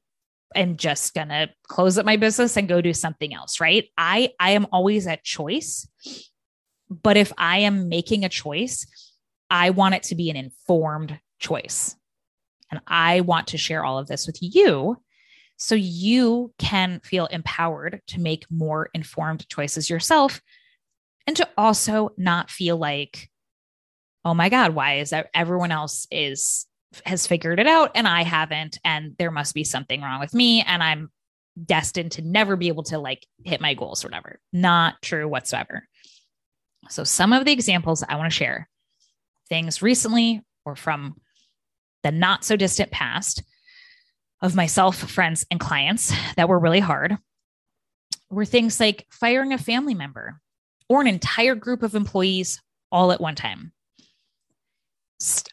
am 0.54 0.76
just 0.76 1.14
going 1.14 1.28
to 1.28 1.50
close 1.68 1.98
up 1.98 2.06
my 2.06 2.16
business 2.16 2.56
and 2.56 2.68
go 2.68 2.80
do 2.80 2.94
something 2.94 3.34
else. 3.34 3.60
Right. 3.60 3.88
I, 3.98 4.32
I 4.38 4.52
am 4.52 4.66
always 4.72 5.06
at 5.06 5.24
choice. 5.24 5.88
But 6.88 7.16
if 7.16 7.32
I 7.36 7.58
am 7.58 7.88
making 7.88 8.24
a 8.24 8.28
choice, 8.28 8.86
I 9.50 9.70
want 9.70 9.94
it 9.94 10.04
to 10.04 10.14
be 10.14 10.30
an 10.30 10.36
informed 10.36 11.18
choice. 11.38 11.96
And 12.70 12.80
I 12.86 13.20
want 13.20 13.48
to 13.48 13.58
share 13.58 13.84
all 13.84 13.98
of 13.98 14.08
this 14.08 14.26
with 14.26 14.38
you 14.40 15.00
so 15.56 15.74
you 15.74 16.52
can 16.58 17.00
feel 17.00 17.26
empowered 17.26 18.02
to 18.08 18.20
make 18.20 18.44
more 18.50 18.90
informed 18.92 19.48
choices 19.48 19.88
yourself 19.88 20.40
and 21.26 21.36
to 21.36 21.48
also 21.56 22.10
not 22.16 22.50
feel 22.50 22.76
like 22.76 23.30
oh 24.24 24.34
my 24.34 24.48
god 24.48 24.74
why 24.74 24.98
is 24.98 25.10
that? 25.10 25.30
Everyone 25.34 25.72
else 25.72 26.06
is 26.10 26.66
has 27.04 27.26
figured 27.26 27.60
it 27.60 27.66
out 27.66 27.90
and 27.94 28.06
i 28.06 28.22
haven't 28.22 28.78
and 28.84 29.14
there 29.18 29.30
must 29.30 29.54
be 29.54 29.64
something 29.64 30.00
wrong 30.00 30.20
with 30.20 30.32
me 30.32 30.62
and 30.66 30.82
i'm 30.82 31.10
destined 31.62 32.12
to 32.12 32.22
never 32.22 32.56
be 32.56 32.68
able 32.68 32.84
to 32.84 32.98
like 32.98 33.26
hit 33.44 33.60
my 33.60 33.74
goals 33.74 34.04
or 34.04 34.08
whatever. 34.08 34.40
Not 34.52 35.00
true 35.00 35.26
whatsoever. 35.26 35.88
So 36.90 37.02
some 37.02 37.32
of 37.32 37.44
the 37.44 37.52
examples 37.52 38.04
i 38.08 38.16
want 38.16 38.30
to 38.30 38.36
share 38.36 38.68
things 39.48 39.82
recently 39.82 40.42
or 40.64 40.76
from 40.76 41.16
the 42.02 42.10
not 42.10 42.44
so 42.44 42.56
distant 42.56 42.90
past 42.90 43.42
of 44.42 44.54
myself, 44.54 44.96
friends, 44.96 45.46
and 45.50 45.58
clients 45.58 46.12
that 46.36 46.48
were 46.48 46.58
really 46.58 46.80
hard 46.80 47.16
were 48.30 48.44
things 48.44 48.80
like 48.80 49.06
firing 49.10 49.52
a 49.52 49.58
family 49.58 49.94
member 49.94 50.40
or 50.88 51.00
an 51.00 51.06
entire 51.06 51.54
group 51.54 51.82
of 51.82 51.94
employees 51.94 52.60
all 52.92 53.12
at 53.12 53.20
one 53.20 53.34
time. 53.34 53.72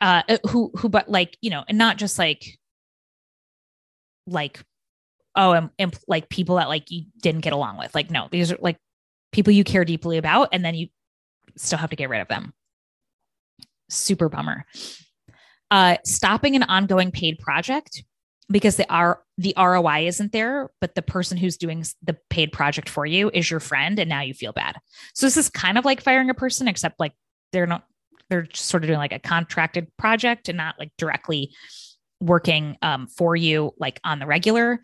Uh, 0.02 0.22
uh, 0.28 0.38
who, 0.50 0.72
who, 0.76 0.90
but 0.90 1.10
like, 1.10 1.38
you 1.42 1.50
know, 1.50 1.64
and 1.68 1.78
not 1.78 1.98
just 1.98 2.20
like, 2.20 2.60
like, 4.28 4.62
oh, 5.36 5.54
and, 5.54 5.70
and 5.80 5.98
like 6.08 6.30
people 6.30 6.58
that 6.58 6.68
like 6.68 6.92
you 6.92 7.06
didn't 7.22 7.42
get 7.42 7.54
along 7.54 7.78
with. 7.78 7.96
Like, 7.96 8.12
no, 8.12 8.28
these 8.30 8.52
are 8.52 8.58
like 8.60 8.78
people 9.32 9.54
you 9.54 9.64
care 9.64 9.86
deeply 9.86 10.18
about, 10.18 10.50
and 10.52 10.64
then 10.64 10.76
you 10.76 10.88
still 11.56 11.80
have 11.80 11.90
to 11.92 11.96
get 11.96 12.10
rid 12.10 12.22
of 12.22 12.28
them. 12.28 12.54
Super 13.90 14.30
bummer. 14.30 14.66
Uh, 15.72 15.98
stopping 16.06 16.56
an 16.56 16.63
ongoing 16.63 17.12
paid 17.12 17.40
project 17.40 18.04
because 18.50 18.75
the 18.75 18.90
R 18.92 19.22
the 19.38 19.54
ROI 19.58 20.08
isn't 20.08 20.32
there, 20.32 20.70
but 20.80 20.94
the 20.96 21.02
person 21.02 21.38
who's 21.38 21.58
doing 21.58 21.84
the 22.04 22.18
paid 22.30 22.52
project 22.52 22.90
for 22.90 23.06
you 23.06 23.32
is 23.34 23.50
your 23.50 23.60
friend, 23.60 23.98
and 23.98 24.10
now 24.10 24.22
you 24.22 24.34
feel 24.34 24.54
bad. 24.54 24.75
So 25.16 25.25
this 25.25 25.38
is 25.38 25.50
kind 25.50 25.78
of 25.78 25.86
like 25.86 26.02
firing 26.02 26.30
a 26.30 26.36
person, 26.36 26.68
except 26.68 27.00
like 27.00 27.13
they're 27.52 27.66
not 27.66 27.86
they're 28.30 28.48
sort 28.54 28.84
of 28.84 28.88
doing 28.88 29.00
like 29.00 29.13
a 29.13 29.20
contracted 29.20 29.88
project 29.98 30.50
and 30.50 30.58
not 30.58 30.75
like 30.80 30.92
directly 30.98 31.54
working 32.20 32.78
um, 32.82 33.08
for 33.08 33.36
you 33.36 33.74
like 33.78 34.00
on 34.04 34.20
the 34.20 34.25
regular. 34.25 34.82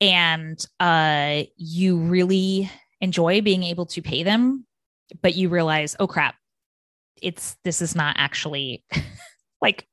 And 0.00 0.58
uh, 0.78 1.42
you 1.56 1.98
really 1.98 2.70
enjoy 3.00 3.42
being 3.42 3.62
able 3.64 3.86
to 3.86 4.02
pay 4.02 4.22
them, 4.22 4.66
but 5.22 5.34
you 5.34 5.48
realize, 5.48 5.94
oh 6.00 6.06
crap, 6.06 6.36
it's 7.22 7.56
this 7.64 7.82
is 7.82 7.94
not 7.94 8.16
actually 8.18 8.84
like 9.62 9.86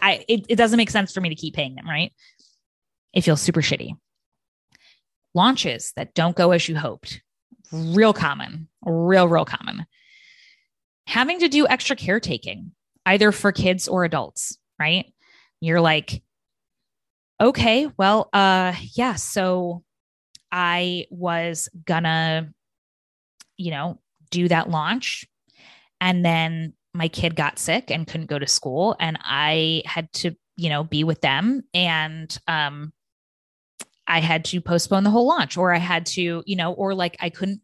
I 0.00 0.24
it, 0.28 0.46
it 0.48 0.56
doesn't 0.56 0.76
make 0.76 0.90
sense 0.90 1.12
for 1.12 1.20
me 1.20 1.28
to 1.28 1.34
keep 1.34 1.54
paying 1.54 1.74
them, 1.74 1.88
right? 1.88 2.12
it 3.12 3.22
feels 3.22 3.40
super 3.40 3.60
shitty. 3.60 3.92
Launches 5.34 5.92
that 5.96 6.14
don't 6.14 6.36
go 6.36 6.52
as 6.52 6.68
you 6.68 6.76
hoped, 6.76 7.22
real 7.72 8.12
common, 8.12 8.68
real, 8.84 9.28
real 9.28 9.44
common. 9.44 9.86
Having 11.06 11.40
to 11.40 11.48
do 11.48 11.66
extra 11.66 11.96
caretaking, 11.96 12.72
either 13.06 13.32
for 13.32 13.52
kids 13.52 13.88
or 13.88 14.04
adults, 14.04 14.58
right? 14.78 15.12
You're 15.60 15.80
like, 15.80 16.22
okay, 17.40 17.88
well, 17.96 18.28
uh, 18.32 18.74
yeah, 18.94 19.14
so 19.14 19.82
I 20.52 21.06
was 21.10 21.68
gonna, 21.84 22.52
you 23.56 23.70
know, 23.70 24.00
do 24.30 24.48
that 24.48 24.70
launch. 24.70 25.26
And 26.00 26.24
then 26.24 26.74
my 26.94 27.08
kid 27.08 27.36
got 27.36 27.58
sick 27.58 27.90
and 27.90 28.06
couldn't 28.06 28.26
go 28.26 28.38
to 28.38 28.46
school. 28.46 28.96
And 28.98 29.18
I 29.22 29.82
had 29.84 30.12
to, 30.14 30.34
you 30.56 30.68
know, 30.68 30.84
be 30.84 31.04
with 31.04 31.20
them. 31.20 31.62
And 31.74 32.36
um, 32.46 32.92
I 34.06 34.20
had 34.20 34.44
to 34.46 34.60
postpone 34.60 35.04
the 35.04 35.10
whole 35.10 35.26
launch 35.26 35.56
or 35.56 35.72
I 35.72 35.78
had 35.78 36.06
to, 36.06 36.42
you 36.46 36.56
know, 36.56 36.72
or 36.72 36.94
like 36.94 37.16
I 37.20 37.30
couldn't 37.30 37.60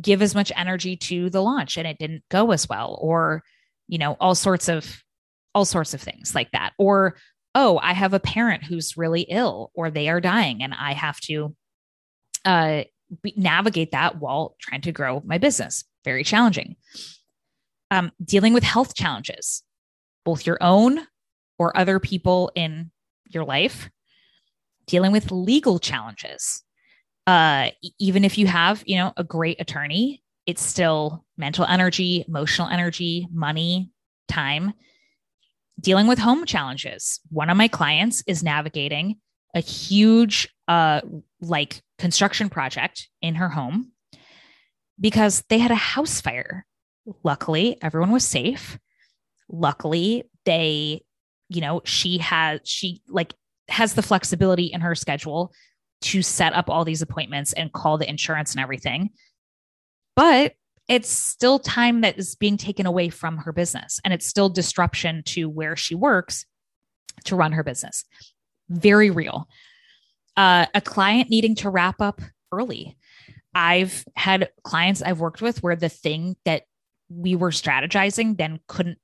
give 0.00 0.22
as 0.22 0.34
much 0.34 0.52
energy 0.56 0.96
to 0.96 1.30
the 1.30 1.42
launch 1.42 1.76
and 1.76 1.86
it 1.86 1.98
didn't 1.98 2.22
go 2.28 2.52
as 2.52 2.68
well 2.68 2.98
or 3.00 3.42
you 3.88 3.98
know 3.98 4.16
all 4.20 4.34
sorts 4.34 4.68
of 4.68 5.02
all 5.54 5.64
sorts 5.64 5.94
of 5.94 6.00
things 6.00 6.34
like 6.34 6.50
that 6.52 6.72
or 6.78 7.16
oh 7.54 7.78
i 7.82 7.92
have 7.92 8.14
a 8.14 8.20
parent 8.20 8.62
who's 8.62 8.96
really 8.96 9.22
ill 9.22 9.70
or 9.74 9.90
they 9.90 10.08
are 10.08 10.20
dying 10.20 10.62
and 10.62 10.72
i 10.78 10.92
have 10.92 11.18
to 11.20 11.54
uh 12.44 12.82
navigate 13.36 13.90
that 13.90 14.20
while 14.20 14.54
trying 14.60 14.80
to 14.80 14.92
grow 14.92 15.20
my 15.24 15.38
business 15.38 15.84
very 16.04 16.22
challenging 16.22 16.76
um 17.90 18.12
dealing 18.24 18.52
with 18.52 18.62
health 18.62 18.94
challenges 18.94 19.62
both 20.24 20.46
your 20.46 20.58
own 20.60 21.06
or 21.58 21.76
other 21.76 21.98
people 21.98 22.50
in 22.54 22.90
your 23.28 23.44
life 23.44 23.90
dealing 24.90 25.12
with 25.12 25.30
legal 25.30 25.78
challenges. 25.78 26.64
Uh, 27.26 27.70
even 28.00 28.24
if 28.24 28.36
you 28.36 28.46
have, 28.48 28.82
you 28.86 28.96
know, 28.96 29.12
a 29.16 29.22
great 29.22 29.60
attorney, 29.60 30.20
it's 30.46 30.62
still 30.62 31.24
mental 31.38 31.64
energy, 31.64 32.24
emotional 32.26 32.68
energy, 32.68 33.28
money, 33.32 33.90
time. 34.26 34.72
Dealing 35.78 36.08
with 36.08 36.18
home 36.18 36.44
challenges. 36.44 37.20
One 37.30 37.50
of 37.50 37.56
my 37.56 37.68
clients 37.68 38.22
is 38.26 38.42
navigating 38.42 39.16
a 39.54 39.60
huge, 39.60 40.48
uh, 40.66 41.00
like 41.40 41.80
construction 41.98 42.50
project 42.50 43.08
in 43.22 43.36
her 43.36 43.48
home 43.48 43.92
because 44.98 45.44
they 45.48 45.58
had 45.58 45.70
a 45.70 45.76
house 45.76 46.20
fire. 46.20 46.66
Luckily, 47.24 47.78
everyone 47.82 48.10
was 48.10 48.26
safe. 48.26 48.78
Luckily, 49.48 50.24
they, 50.44 51.02
you 51.48 51.60
know, 51.60 51.82
she 51.84 52.18
has 52.18 52.60
she 52.64 53.02
like 53.08 53.34
has 53.68 53.94
the 53.94 54.02
flexibility 54.02 54.66
in 54.66 54.80
her 54.80 54.94
schedule 54.94 55.52
to 56.02 56.22
set 56.22 56.54
up 56.54 56.70
all 56.70 56.84
these 56.84 57.02
appointments 57.02 57.52
and 57.52 57.72
call 57.72 57.98
the 57.98 58.08
insurance 58.08 58.52
and 58.52 58.60
everything. 58.60 59.10
But 60.16 60.54
it's 60.88 61.08
still 61.08 61.58
time 61.58 62.00
that 62.00 62.18
is 62.18 62.34
being 62.34 62.56
taken 62.56 62.86
away 62.86 63.10
from 63.10 63.38
her 63.38 63.52
business 63.52 64.00
and 64.04 64.12
it's 64.12 64.26
still 64.26 64.48
disruption 64.48 65.22
to 65.24 65.48
where 65.48 65.76
she 65.76 65.94
works 65.94 66.46
to 67.24 67.36
run 67.36 67.52
her 67.52 67.62
business. 67.62 68.04
Very 68.68 69.10
real. 69.10 69.48
Uh, 70.36 70.66
a 70.74 70.80
client 70.80 71.30
needing 71.30 71.54
to 71.56 71.70
wrap 71.70 72.00
up 72.00 72.20
early. 72.50 72.96
I've 73.54 74.04
had 74.16 74.50
clients 74.64 75.02
I've 75.02 75.20
worked 75.20 75.42
with 75.42 75.62
where 75.62 75.76
the 75.76 75.88
thing 75.88 76.36
that 76.44 76.62
we 77.10 77.36
were 77.36 77.50
strategizing 77.50 78.36
then 78.38 78.60
couldn't 78.68 78.98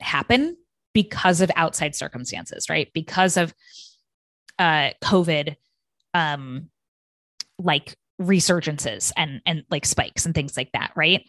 happen 0.00 0.56
because 0.94 1.40
of 1.40 1.50
outside 1.56 1.94
circumstances, 1.94 2.68
right? 2.68 2.88
Because 2.92 3.36
of 3.36 3.54
uh, 4.58 4.90
COVID, 5.02 5.56
um, 6.14 6.70
like 7.58 7.96
resurgences 8.20 9.12
and 9.16 9.40
and 9.46 9.64
like 9.70 9.84
spikes 9.84 10.26
and 10.26 10.34
things 10.34 10.56
like 10.56 10.70
that, 10.72 10.92
right? 10.94 11.28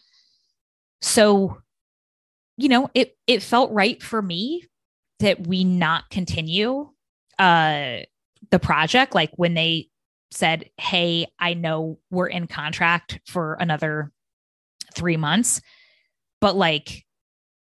So, 1.02 1.58
you 2.58 2.70
know, 2.70 2.90
it 2.94 3.18
it 3.28 3.42
felt 3.42 3.72
right 3.72 4.02
for 4.02 4.22
me 4.22 4.66
that 5.20 5.48
we 5.48 5.64
not 5.64 6.10
continue 6.10 6.90
uh 7.40 8.00
the 8.52 8.60
project 8.60 9.16
like 9.16 9.32
when 9.36 9.54
they 9.54 9.90
said, 10.32 10.70
"Hey, 10.78 11.28
I 11.40 11.54
know 11.54 12.00
we're 12.12 12.28
in 12.28 12.48
contract 12.48 13.20
for 13.26 13.54
another 13.60 14.12
3 14.96 15.18
months, 15.18 15.62
but 16.44 16.58
like 16.58 17.06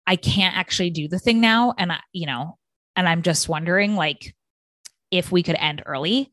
I 0.06 0.16
can't 0.16 0.56
actually 0.56 0.88
do 0.88 1.06
the 1.06 1.18
thing 1.18 1.42
now 1.42 1.74
and 1.76 1.92
I, 1.92 1.98
you 2.14 2.24
know, 2.24 2.56
and 2.96 3.06
I'm 3.06 3.20
just 3.20 3.46
wondering 3.46 3.96
like 3.96 4.34
if 5.10 5.30
we 5.30 5.42
could 5.42 5.56
end 5.56 5.82
early. 5.84 6.32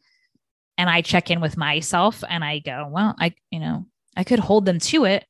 And 0.77 0.89
I 0.89 1.01
check 1.01 1.29
in 1.29 1.41
with 1.41 1.57
myself 1.57 2.23
and 2.29 2.41
I 2.41 2.59
go, 2.59 2.87
well, 2.89 3.13
I, 3.19 3.33
you 3.51 3.59
know, 3.59 3.87
I 4.15 4.23
could 4.23 4.39
hold 4.39 4.63
them 4.63 4.79
to 4.79 5.03
it, 5.03 5.25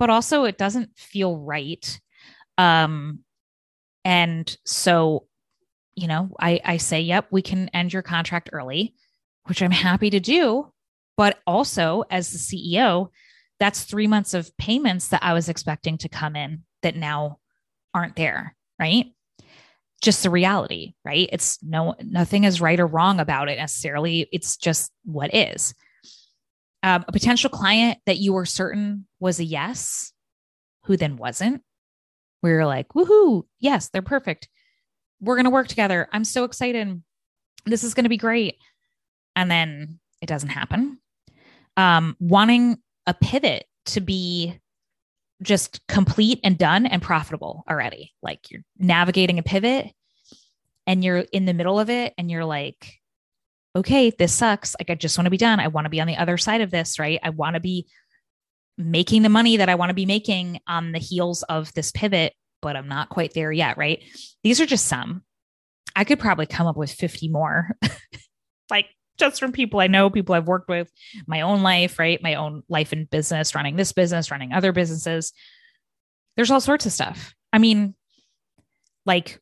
but 0.00 0.10
also 0.10 0.42
it 0.42 0.58
doesn't 0.58 0.90
feel 0.98 1.38
right. 1.38 2.00
Um, 2.58 3.20
and 4.04 4.56
so, 4.64 5.28
you 5.94 6.08
know, 6.08 6.34
I, 6.40 6.60
I 6.64 6.76
say, 6.78 7.02
yep, 7.02 7.28
we 7.30 7.40
can 7.40 7.68
end 7.68 7.92
your 7.92 8.02
contract 8.02 8.50
early, 8.52 8.96
which 9.44 9.62
I'm 9.62 9.70
happy 9.70 10.10
to 10.10 10.18
do. 10.18 10.72
But 11.16 11.38
also, 11.46 12.02
as 12.10 12.32
the 12.32 12.38
CEO, 12.38 13.10
that's 13.60 13.82
three 13.82 14.06
months 14.06 14.34
of 14.34 14.56
payments 14.56 15.08
that 15.08 15.22
I 15.22 15.32
was 15.32 15.48
expecting 15.48 15.98
to 15.98 16.08
come 16.08 16.36
in 16.36 16.62
that 16.82 16.96
now 16.96 17.38
aren't 17.94 18.16
there. 18.16 18.54
Right. 18.78 19.06
just 20.00 20.22
the 20.22 20.30
reality, 20.30 20.94
right? 21.04 21.28
It's 21.32 21.58
no 21.62 21.94
nothing 22.02 22.44
is 22.44 22.60
right 22.60 22.78
or 22.78 22.86
wrong 22.86 23.20
about 23.20 23.48
it 23.48 23.58
necessarily. 23.58 24.28
It's 24.32 24.56
just 24.56 24.92
what 25.04 25.34
is. 25.34 25.74
Um, 26.82 27.04
a 27.08 27.12
potential 27.12 27.50
client 27.50 27.98
that 28.06 28.18
you 28.18 28.32
were 28.32 28.46
certain 28.46 29.06
was 29.18 29.40
a 29.40 29.44
yes, 29.44 30.12
who 30.84 30.96
then 30.96 31.16
wasn't, 31.16 31.62
where 32.40 32.52
you're 32.54 32.66
like, 32.66 32.88
woohoo, 32.90 33.42
yes, 33.58 33.88
they're 33.88 34.02
perfect. 34.02 34.48
We're 35.20 35.34
going 35.34 35.44
to 35.44 35.50
work 35.50 35.66
together. 35.66 36.08
I'm 36.12 36.24
so 36.24 36.44
excited. 36.44 37.02
This 37.66 37.82
is 37.82 37.94
going 37.94 38.04
to 38.04 38.08
be 38.08 38.16
great. 38.16 38.56
And 39.34 39.50
then 39.50 39.98
it 40.22 40.26
doesn't 40.26 40.50
happen. 40.50 40.98
Um, 41.76 42.16
wanting 42.20 42.78
a 43.08 43.14
pivot 43.14 43.64
to 43.86 44.00
be 44.00 44.60
just 45.42 45.84
complete 45.88 46.40
and 46.44 46.58
done 46.58 46.84
and 46.84 47.00
profitable 47.00 47.64
already. 47.68 48.12
Like 48.22 48.50
you're 48.50 48.62
navigating 48.78 49.38
a 49.38 49.42
pivot 49.42 49.90
and 50.86 51.02
you're 51.02 51.24
in 51.32 51.46
the 51.46 51.54
middle 51.54 51.80
of 51.80 51.88
it 51.88 52.12
and 52.18 52.30
you're 52.30 52.44
like, 52.44 53.00
okay, 53.74 54.10
this 54.10 54.32
sucks. 54.32 54.76
Like 54.78 54.90
I 54.90 54.94
just 54.94 55.16
want 55.16 55.24
to 55.24 55.30
be 55.30 55.38
done. 55.38 55.58
I 55.58 55.68
want 55.68 55.86
to 55.86 55.90
be 55.90 56.00
on 56.00 56.06
the 56.06 56.18
other 56.18 56.36
side 56.36 56.60
of 56.60 56.70
this, 56.70 56.98
right? 56.98 57.18
I 57.22 57.30
want 57.30 57.54
to 57.54 57.60
be 57.60 57.86
making 58.76 59.22
the 59.22 59.28
money 59.30 59.56
that 59.56 59.70
I 59.70 59.74
want 59.74 59.90
to 59.90 59.94
be 59.94 60.06
making 60.06 60.60
on 60.68 60.92
the 60.92 60.98
heels 60.98 61.42
of 61.44 61.72
this 61.72 61.90
pivot, 61.90 62.34
but 62.60 62.76
I'm 62.76 62.88
not 62.88 63.08
quite 63.08 63.32
there 63.32 63.52
yet, 63.52 63.78
right? 63.78 64.02
These 64.42 64.60
are 64.60 64.66
just 64.66 64.86
some. 64.86 65.22
I 65.96 66.04
could 66.04 66.18
probably 66.18 66.46
come 66.46 66.66
up 66.66 66.76
with 66.76 66.92
50 66.92 67.28
more. 67.28 67.70
like 68.70 68.86
just 69.18 69.40
from 69.40 69.52
people 69.52 69.80
I 69.80 69.86
know, 69.86 70.10
people 70.10 70.34
I've 70.34 70.46
worked 70.46 70.68
with, 70.68 70.90
my 71.26 71.42
own 71.42 71.62
life, 71.62 71.98
right? 71.98 72.22
My 72.22 72.34
own 72.34 72.62
life 72.68 72.92
and 72.92 73.08
business, 73.10 73.54
running 73.54 73.76
this 73.76 73.92
business, 73.92 74.30
running 74.30 74.52
other 74.52 74.72
businesses. 74.72 75.32
There's 76.36 76.50
all 76.50 76.60
sorts 76.60 76.86
of 76.86 76.92
stuff. 76.92 77.34
I 77.52 77.58
mean, 77.58 77.94
like 79.04 79.40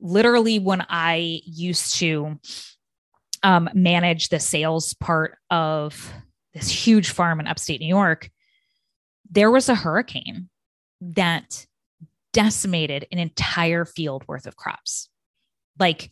literally 0.00 0.58
when 0.58 0.84
I 0.88 1.40
used 1.44 1.96
to 1.96 2.38
um, 3.42 3.68
manage 3.74 4.28
the 4.28 4.40
sales 4.40 4.94
part 4.94 5.38
of 5.50 6.12
this 6.54 6.68
huge 6.68 7.10
farm 7.10 7.40
in 7.40 7.46
upstate 7.46 7.80
New 7.80 7.86
York, 7.86 8.30
there 9.30 9.50
was 9.50 9.68
a 9.68 9.74
hurricane 9.74 10.48
that 11.00 11.66
decimated 12.32 13.06
an 13.12 13.18
entire 13.18 13.84
field 13.84 14.24
worth 14.26 14.46
of 14.46 14.56
crops. 14.56 15.08
Like 15.78 16.10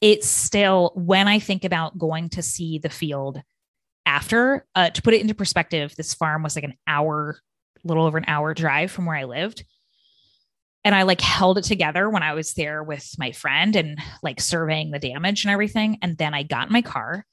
it's 0.00 0.28
still 0.28 0.92
when 0.94 1.28
I 1.28 1.38
think 1.38 1.64
about 1.64 1.98
going 1.98 2.28
to 2.30 2.42
see 2.42 2.78
the 2.78 2.88
field 2.88 3.42
after, 4.04 4.64
uh, 4.74 4.90
to 4.90 5.02
put 5.02 5.14
it 5.14 5.20
into 5.20 5.34
perspective, 5.34 5.94
this 5.96 6.14
farm 6.14 6.42
was 6.42 6.54
like 6.54 6.64
an 6.64 6.76
hour, 6.86 7.38
little 7.82 8.04
over 8.04 8.18
an 8.18 8.24
hour 8.28 8.54
drive 8.54 8.90
from 8.90 9.06
where 9.06 9.16
I 9.16 9.24
lived. 9.24 9.64
And 10.84 10.94
I 10.94 11.02
like 11.02 11.20
held 11.20 11.58
it 11.58 11.64
together 11.64 12.08
when 12.08 12.22
I 12.22 12.34
was 12.34 12.54
there 12.54 12.82
with 12.82 13.10
my 13.18 13.32
friend 13.32 13.74
and 13.74 13.98
like 14.22 14.40
surveying 14.40 14.92
the 14.92 15.00
damage 15.00 15.44
and 15.44 15.50
everything. 15.50 15.98
And 16.00 16.16
then 16.16 16.32
I 16.32 16.44
got 16.44 16.68
in 16.68 16.72
my 16.72 16.82
car 16.82 17.26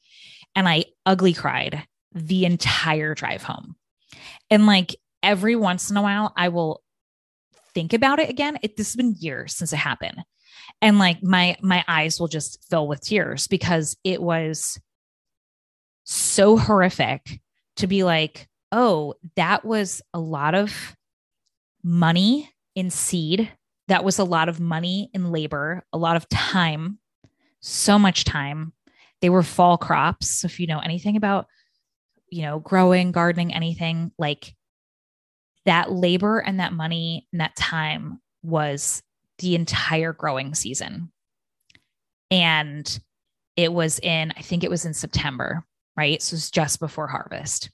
and 0.55 0.67
I 0.67 0.85
ugly 1.05 1.33
cried 1.33 1.85
the 2.15 2.45
entire 2.45 3.13
drive 3.13 3.43
home. 3.43 3.75
And 4.49 4.65
like 4.65 4.95
every 5.21 5.55
once 5.55 5.91
in 5.91 5.97
a 5.97 6.01
while, 6.01 6.33
I 6.35 6.49
will 6.49 6.81
think 7.75 7.93
about 7.93 8.17
it 8.17 8.29
again. 8.29 8.57
It, 8.63 8.75
this 8.75 8.89
has 8.89 8.95
been 8.95 9.15
years 9.19 9.55
since 9.55 9.71
it 9.71 9.77
happened 9.77 10.23
and 10.81 10.99
like 10.99 11.23
my 11.23 11.57
my 11.61 11.83
eyes 11.87 12.19
will 12.19 12.27
just 12.27 12.63
fill 12.69 12.87
with 12.87 13.01
tears 13.01 13.47
because 13.47 13.95
it 14.03 14.21
was 14.21 14.79
so 16.03 16.57
horrific 16.57 17.39
to 17.77 17.87
be 17.87 18.03
like 18.03 18.47
oh 18.71 19.13
that 19.35 19.63
was 19.63 20.01
a 20.13 20.19
lot 20.19 20.55
of 20.55 20.95
money 21.83 22.49
in 22.75 22.89
seed. 22.89 23.51
That 23.89 24.03
was 24.03 24.17
a 24.17 24.23
lot 24.23 24.49
of 24.49 24.59
money 24.59 25.09
in 25.13 25.31
labor 25.31 25.85
a 25.91 25.97
lot 25.97 26.15
of 26.15 26.27
time 26.29 26.99
so 27.59 27.99
much 27.99 28.23
time. 28.23 28.73
They 29.21 29.29
were 29.29 29.43
fall 29.43 29.77
crops 29.77 30.43
if 30.43 30.59
you 30.59 30.67
know 30.67 30.79
anything 30.79 31.15
about 31.15 31.47
you 32.29 32.41
know 32.41 32.59
growing 32.59 33.11
gardening 33.11 33.53
anything 33.53 34.11
like 34.17 34.55
that 35.65 35.91
labor 35.91 36.39
and 36.39 36.59
that 36.59 36.73
money 36.73 37.27
and 37.31 37.41
that 37.41 37.55
time 37.55 38.19
was 38.41 39.01
the 39.43 39.55
entire 39.55 40.13
growing 40.13 40.55
season. 40.55 41.11
And 42.31 42.99
it 43.57 43.73
was 43.73 43.99
in, 43.99 44.31
I 44.37 44.41
think 44.41 44.63
it 44.63 44.69
was 44.69 44.85
in 44.85 44.93
September, 44.93 45.65
right? 45.97 46.21
So 46.21 46.33
it 46.33 46.37
was 46.37 46.49
just 46.49 46.79
before 46.79 47.07
harvest. 47.07 47.69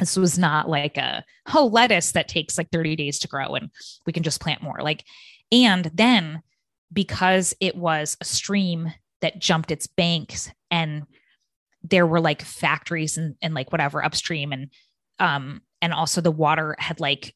This 0.00 0.16
was 0.16 0.36
not 0.36 0.68
like 0.68 0.96
a, 0.98 1.24
oh, 1.54 1.66
lettuce 1.66 2.10
that 2.12 2.26
takes 2.26 2.58
like 2.58 2.70
30 2.72 2.96
days 2.96 3.20
to 3.20 3.28
grow 3.28 3.54
and 3.54 3.70
we 4.04 4.12
can 4.12 4.24
just 4.24 4.40
plant 4.40 4.62
more. 4.62 4.80
Like, 4.80 5.04
and 5.52 5.88
then 5.94 6.42
because 6.92 7.54
it 7.60 7.76
was 7.76 8.16
a 8.20 8.24
stream 8.24 8.92
that 9.20 9.40
jumped 9.40 9.70
its 9.70 9.86
banks 9.86 10.50
and 10.72 11.04
there 11.84 12.06
were 12.06 12.20
like 12.20 12.42
factories 12.42 13.16
and, 13.16 13.36
and 13.40 13.54
like 13.54 13.70
whatever 13.70 14.04
upstream 14.04 14.52
and 14.52 14.70
um 15.20 15.62
and 15.80 15.92
also 15.92 16.20
the 16.20 16.30
water 16.32 16.74
had 16.78 16.98
like 17.00 17.34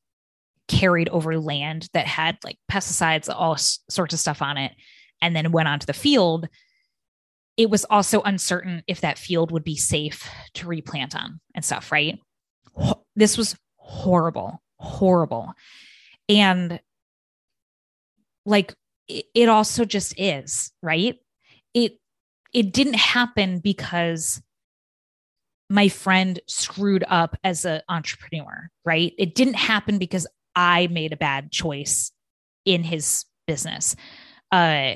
carried 0.71 1.09
over 1.09 1.39
land 1.39 1.89
that 1.93 2.07
had 2.07 2.39
like 2.45 2.57
pesticides, 2.71 3.29
all 3.29 3.57
sorts 3.57 4.15
of 4.15 4.21
stuff 4.21 4.41
on 4.41 4.57
it, 4.57 4.73
and 5.21 5.35
then 5.35 5.53
went 5.53 5.69
onto 5.69 5.87
the 5.87 5.93
field, 5.93 6.49
it 7.57 7.69
was 7.69 7.85
also 7.91 8.23
uncertain 8.23 8.83
if 8.87 9.01
that 9.01 9.19
field 9.19 9.51
would 9.51 9.65
be 9.65 9.77
safe 9.77 10.27
to 10.55 10.67
replant 10.67 11.15
on 11.17 11.41
and 11.55 11.65
stuff, 11.65 11.91
right? 11.93 12.19
This 13.17 13.37
was 13.37 13.57
horrible, 13.77 14.63
horrible. 14.79 15.53
And 16.29 16.81
like 18.47 18.73
it 19.09 19.49
also 19.49 19.85
just 19.85 20.15
is, 20.19 20.73
right? 20.83 21.17
It 21.75 21.99
it 22.55 22.73
didn't 22.73 22.95
happen 22.95 23.59
because 23.59 24.41
my 25.69 25.89
friend 25.89 26.41
screwed 26.47 27.05
up 27.09 27.37
as 27.45 27.65
an 27.65 27.83
entrepreneur, 27.89 28.71
right? 28.85 29.13
It 29.19 29.35
didn't 29.35 29.55
happen 29.55 29.99
because 29.99 30.27
I 30.55 30.89
made 30.89 31.13
a 31.13 31.17
bad 31.17 31.51
choice 31.51 32.13
in 32.65 32.83
his 32.83 33.25
business. 33.47 33.97
Uh, 34.51 34.95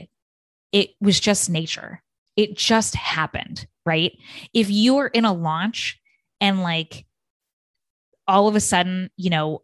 it 0.73 0.91
was 1.01 1.21
just 1.21 1.51
nature. 1.51 2.03
It 2.37 2.57
just 2.57 2.95
happened, 2.95 3.67
right? 3.87 4.13
If 4.53 4.71
you 4.71 4.97
are 4.99 5.07
in 5.07 5.25
a 5.25 5.33
launch 5.33 6.01
and 6.41 6.63
like 6.63 7.07
all 8.27 8.49
of 8.49 8.57
a 8.57 8.61
sudden, 8.61 9.11
you 9.17 9.31
know, 9.31 9.63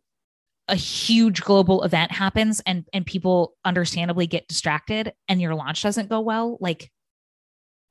a 0.69 0.77
huge 0.77 1.43
global 1.43 1.83
event 1.83 2.13
happens 2.13 2.61
and 2.65 2.87
and 2.93 3.05
people 3.05 3.55
understandably 3.65 4.29
get 4.29 4.47
distracted 4.47 5.13
and 5.29 5.41
your 5.41 5.57
launch 5.57 5.83
doesn't 5.83 6.09
go 6.09 6.21
well, 6.21 6.59
like 6.61 6.93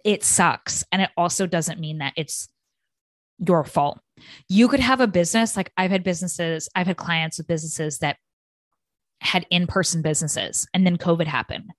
it 0.05 0.23
sucks. 0.23 0.85
And 0.91 1.01
it 1.01 1.09
also 1.17 1.45
doesn't 1.45 1.79
mean 1.79 1.97
that 1.97 2.13
it's 2.15 2.47
your 3.45 3.63
fault. 3.63 3.99
You 4.47 4.67
could 4.67 4.79
have 4.79 5.01
a 5.01 5.07
business 5.07 5.57
like 5.57 5.71
I've 5.77 5.91
had 5.91 6.03
businesses, 6.03 6.69
I've 6.75 6.87
had 6.87 6.97
clients 6.97 7.37
with 7.37 7.47
businesses 7.47 7.99
that 7.99 8.17
had 9.21 9.45
in 9.49 9.67
person 9.67 10.01
businesses 10.01 10.67
and 10.73 10.85
then 10.85 10.97
COVID 10.97 11.27
happened. 11.27 11.71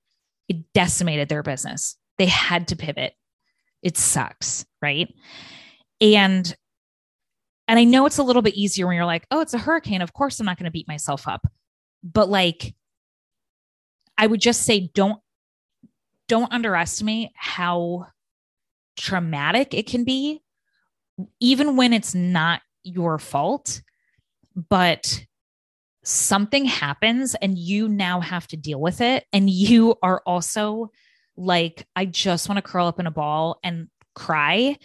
It 0.47 0.57
decimated 0.73 1.29
their 1.29 1.43
business. 1.43 1.97
They 2.17 2.27
had 2.27 2.67
to 2.69 2.75
pivot. 2.75 3.13
It 3.81 3.97
sucks, 3.97 4.65
right? 4.81 5.13
And 5.99 6.55
and 7.67 7.79
I 7.79 7.83
know 7.83 8.05
it's 8.05 8.17
a 8.17 8.23
little 8.23 8.41
bit 8.41 8.55
easier 8.55 8.85
when 8.85 8.95
you're 8.95 9.05
like, 9.05 9.25
"Oh, 9.31 9.39
it's 9.39 9.53
a 9.53 9.57
hurricane. 9.57 10.01
Of 10.01 10.13
course 10.13 10.39
I'm 10.39 10.45
not 10.45 10.57
going 10.57 10.65
to 10.65 10.71
beat 10.71 10.87
myself 10.87 11.27
up." 11.27 11.47
But 12.03 12.29
like 12.29 12.75
I 14.17 14.27
would 14.27 14.41
just 14.41 14.63
say 14.63 14.91
don't 14.93 15.19
don't 16.27 16.51
underestimate 16.51 17.31
how 17.35 18.07
traumatic 18.97 19.73
it 19.73 19.87
can 19.87 20.03
be 20.03 20.41
even 21.39 21.75
when 21.75 21.93
it's 21.93 22.15
not 22.15 22.61
your 22.83 23.17
fault, 23.19 23.81
but 24.69 25.23
something 26.03 26.65
happens 26.65 27.35
and 27.35 27.57
you 27.57 27.87
now 27.87 28.21
have 28.21 28.47
to 28.47 28.57
deal 28.57 28.81
with 28.81 29.01
it. 29.01 29.25
And 29.31 29.49
you 29.49 29.95
are 30.01 30.21
also 30.25 30.89
like, 31.37 31.85
I 31.95 32.05
just 32.05 32.49
want 32.49 32.57
to 32.57 32.61
curl 32.61 32.87
up 32.87 32.99
in 32.99 33.07
a 33.07 33.11
ball 33.11 33.59
and 33.63 33.87
cry. 34.15 34.77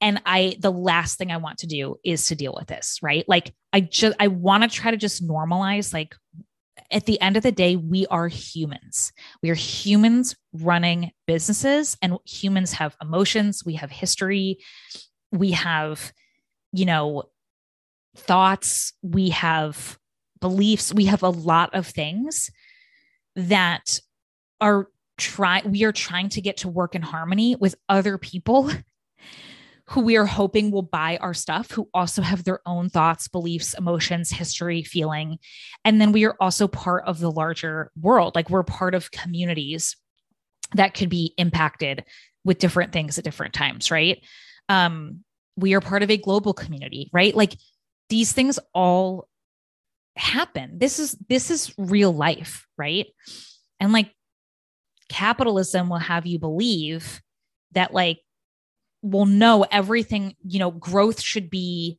And 0.00 0.20
I, 0.26 0.56
the 0.58 0.72
last 0.72 1.18
thing 1.18 1.30
I 1.30 1.36
want 1.36 1.58
to 1.58 1.66
do 1.66 1.96
is 2.04 2.26
to 2.26 2.34
deal 2.34 2.54
with 2.58 2.68
this, 2.68 2.98
right? 3.02 3.24
Like, 3.28 3.54
I 3.72 3.80
just, 3.80 4.16
I 4.18 4.28
want 4.28 4.62
to 4.64 4.68
try 4.68 4.90
to 4.90 4.96
just 4.96 5.26
normalize, 5.26 5.92
like, 5.94 6.14
at 6.90 7.06
the 7.06 7.20
end 7.20 7.36
of 7.36 7.42
the 7.42 7.52
day, 7.52 7.76
we 7.76 8.06
are 8.08 8.28
humans. 8.28 9.12
We 9.42 9.50
are 9.50 9.54
humans 9.54 10.36
running 10.52 11.12
businesses, 11.26 11.96
and 12.02 12.18
humans 12.26 12.72
have 12.74 12.96
emotions. 13.00 13.64
We 13.64 13.74
have 13.74 13.90
history 13.90 14.58
we 15.34 15.50
have, 15.52 16.12
you 16.72 16.86
know, 16.86 17.24
thoughts, 18.16 18.92
we 19.02 19.30
have 19.30 19.98
beliefs, 20.40 20.94
we 20.94 21.06
have 21.06 21.22
a 21.22 21.28
lot 21.28 21.74
of 21.74 21.86
things 21.86 22.50
that 23.36 24.00
are 24.60 24.88
try 25.16 25.62
we 25.64 25.84
are 25.84 25.92
trying 25.92 26.28
to 26.28 26.40
get 26.40 26.56
to 26.56 26.68
work 26.68 26.94
in 26.94 27.02
harmony 27.02 27.54
with 27.56 27.76
other 27.88 28.18
people 28.18 28.70
who 29.88 30.00
we 30.00 30.16
are 30.16 30.26
hoping 30.26 30.70
will 30.70 30.82
buy 30.82 31.18
our 31.18 31.34
stuff, 31.34 31.70
who 31.70 31.88
also 31.92 32.22
have 32.22 32.44
their 32.44 32.60
own 32.66 32.88
thoughts, 32.88 33.28
beliefs, 33.28 33.74
emotions, 33.74 34.30
history, 34.30 34.82
feeling. 34.82 35.38
And 35.84 36.00
then 36.00 36.10
we 36.10 36.24
are 36.24 36.36
also 36.40 36.66
part 36.66 37.04
of 37.06 37.18
the 37.18 37.30
larger 37.30 37.90
world. 38.00 38.34
Like 38.34 38.48
we're 38.48 38.62
part 38.62 38.94
of 38.94 39.10
communities 39.10 39.94
that 40.74 40.94
could 40.94 41.10
be 41.10 41.34
impacted 41.36 42.04
with 42.44 42.58
different 42.58 42.92
things 42.92 43.18
at 43.18 43.24
different 43.24 43.52
times, 43.52 43.90
right? 43.90 44.22
Um, 44.68 45.24
we 45.56 45.74
are 45.74 45.80
part 45.80 46.02
of 46.02 46.10
a 46.10 46.16
global 46.16 46.52
community, 46.52 47.10
right? 47.12 47.34
Like 47.34 47.56
these 48.08 48.32
things 48.32 48.58
all 48.72 49.28
happen. 50.16 50.78
This 50.78 50.98
is 50.98 51.16
this 51.28 51.50
is 51.50 51.72
real 51.76 52.12
life, 52.12 52.66
right? 52.76 53.06
And 53.80 53.92
like 53.92 54.12
capitalism 55.08 55.88
will 55.88 55.98
have 55.98 56.26
you 56.26 56.38
believe 56.38 57.20
that 57.72 57.92
like 57.92 58.20
will 59.02 59.26
know 59.26 59.64
everything, 59.70 60.34
you 60.46 60.58
know, 60.58 60.70
growth 60.70 61.20
should 61.20 61.50
be 61.50 61.98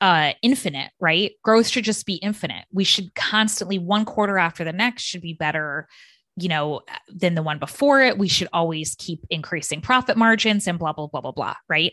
uh 0.00 0.32
infinite, 0.42 0.90
right? 1.00 1.32
Growth 1.42 1.68
should 1.68 1.84
just 1.84 2.06
be 2.06 2.14
infinite. 2.14 2.64
We 2.72 2.84
should 2.84 3.14
constantly 3.14 3.78
one 3.78 4.04
quarter 4.04 4.38
after 4.38 4.64
the 4.64 4.72
next 4.72 5.02
should 5.02 5.22
be 5.22 5.34
better, 5.34 5.88
you 6.36 6.48
know, 6.48 6.80
than 7.08 7.34
the 7.34 7.42
one 7.42 7.58
before 7.58 8.02
it. 8.02 8.18
We 8.18 8.28
should 8.28 8.48
always 8.52 8.94
keep 8.98 9.24
increasing 9.30 9.80
profit 9.80 10.16
margins 10.16 10.66
and 10.66 10.78
blah 10.78 10.92
blah 10.92 11.06
blah 11.06 11.20
blah 11.20 11.32
blah, 11.32 11.54
right? 11.68 11.92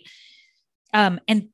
Um 0.93 1.19
and 1.28 1.49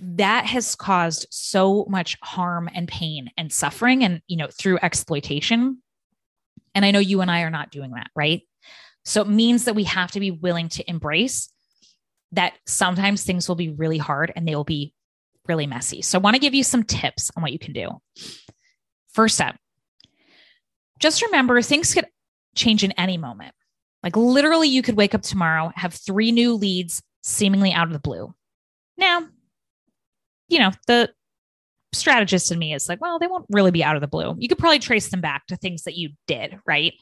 that 0.00 0.46
has 0.46 0.74
caused 0.74 1.26
so 1.30 1.86
much 1.88 2.16
harm 2.20 2.68
and 2.74 2.88
pain 2.88 3.30
and 3.36 3.52
suffering 3.52 4.02
and 4.02 4.20
you 4.26 4.36
know 4.36 4.48
through 4.48 4.76
exploitation 4.82 5.80
and 6.74 6.84
i 6.84 6.90
know 6.90 6.98
you 6.98 7.20
and 7.20 7.30
i 7.30 7.42
are 7.42 7.50
not 7.50 7.70
doing 7.70 7.92
that 7.92 8.10
right 8.16 8.42
so 9.04 9.20
it 9.22 9.28
means 9.28 9.66
that 9.66 9.76
we 9.76 9.84
have 9.84 10.10
to 10.10 10.18
be 10.18 10.32
willing 10.32 10.68
to 10.70 10.90
embrace 10.90 11.48
that 12.34 12.54
sometimes 12.66 13.22
things 13.22 13.48
will 13.48 13.56
be 13.56 13.70
really 13.70 13.98
hard 13.98 14.32
and 14.34 14.46
they 14.46 14.56
will 14.56 14.64
be 14.64 14.92
really 15.46 15.66
messy. 15.66 16.02
So 16.02 16.18
I 16.18 16.22
want 16.22 16.34
to 16.34 16.40
give 16.40 16.54
you 16.54 16.64
some 16.64 16.82
tips 16.82 17.30
on 17.36 17.42
what 17.42 17.52
you 17.52 17.58
can 17.58 17.72
do. 17.72 17.88
First 19.12 19.36
step, 19.36 19.56
just 21.04 21.22
remember 21.22 21.60
things 21.62 21.94
could 21.94 22.06
change 22.54 22.82
in 22.84 22.92
any 22.92 23.16
moment. 23.16 23.54
Like 24.02 24.16
literally, 24.16 24.68
you 24.68 24.82
could 24.82 24.96
wake 24.96 25.14
up 25.14 25.22
tomorrow, 25.22 25.72
have 25.74 25.94
three 25.94 26.32
new 26.32 26.54
leads 26.54 27.02
seemingly 27.22 27.72
out 27.72 27.86
of 27.86 27.92
the 27.92 27.98
blue. 27.98 28.34
Now, 28.98 29.26
you 30.48 30.58
know, 30.58 30.72
the 30.86 31.10
strategist 31.92 32.52
in 32.52 32.58
me 32.58 32.74
is 32.74 32.88
like, 32.88 33.00
well, 33.00 33.18
they 33.18 33.26
won't 33.26 33.46
really 33.50 33.70
be 33.70 33.84
out 33.84 33.96
of 33.96 34.02
the 34.02 34.08
blue. 34.08 34.34
You 34.38 34.48
could 34.48 34.58
probably 34.58 34.78
trace 34.78 35.08
them 35.08 35.20
back 35.20 35.46
to 35.46 35.56
things 35.56 35.84
that 35.84 35.96
you 35.96 36.10
did, 36.26 36.58
right? 36.66 36.92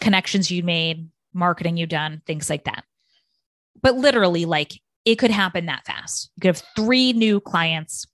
Connections 0.00 0.50
you 0.50 0.62
made, 0.62 1.08
marketing 1.34 1.76
you 1.76 1.86
done, 1.86 2.22
things 2.26 2.48
like 2.48 2.64
that 2.64 2.84
but 3.82 3.96
literally, 3.96 4.44
like 4.44 4.80
it 5.04 5.16
could 5.16 5.30
happen 5.30 5.66
that 5.66 5.86
fast. 5.86 6.30
You 6.36 6.40
could 6.42 6.56
have 6.56 6.64
three 6.76 7.12
new 7.12 7.40
clients 7.40 8.06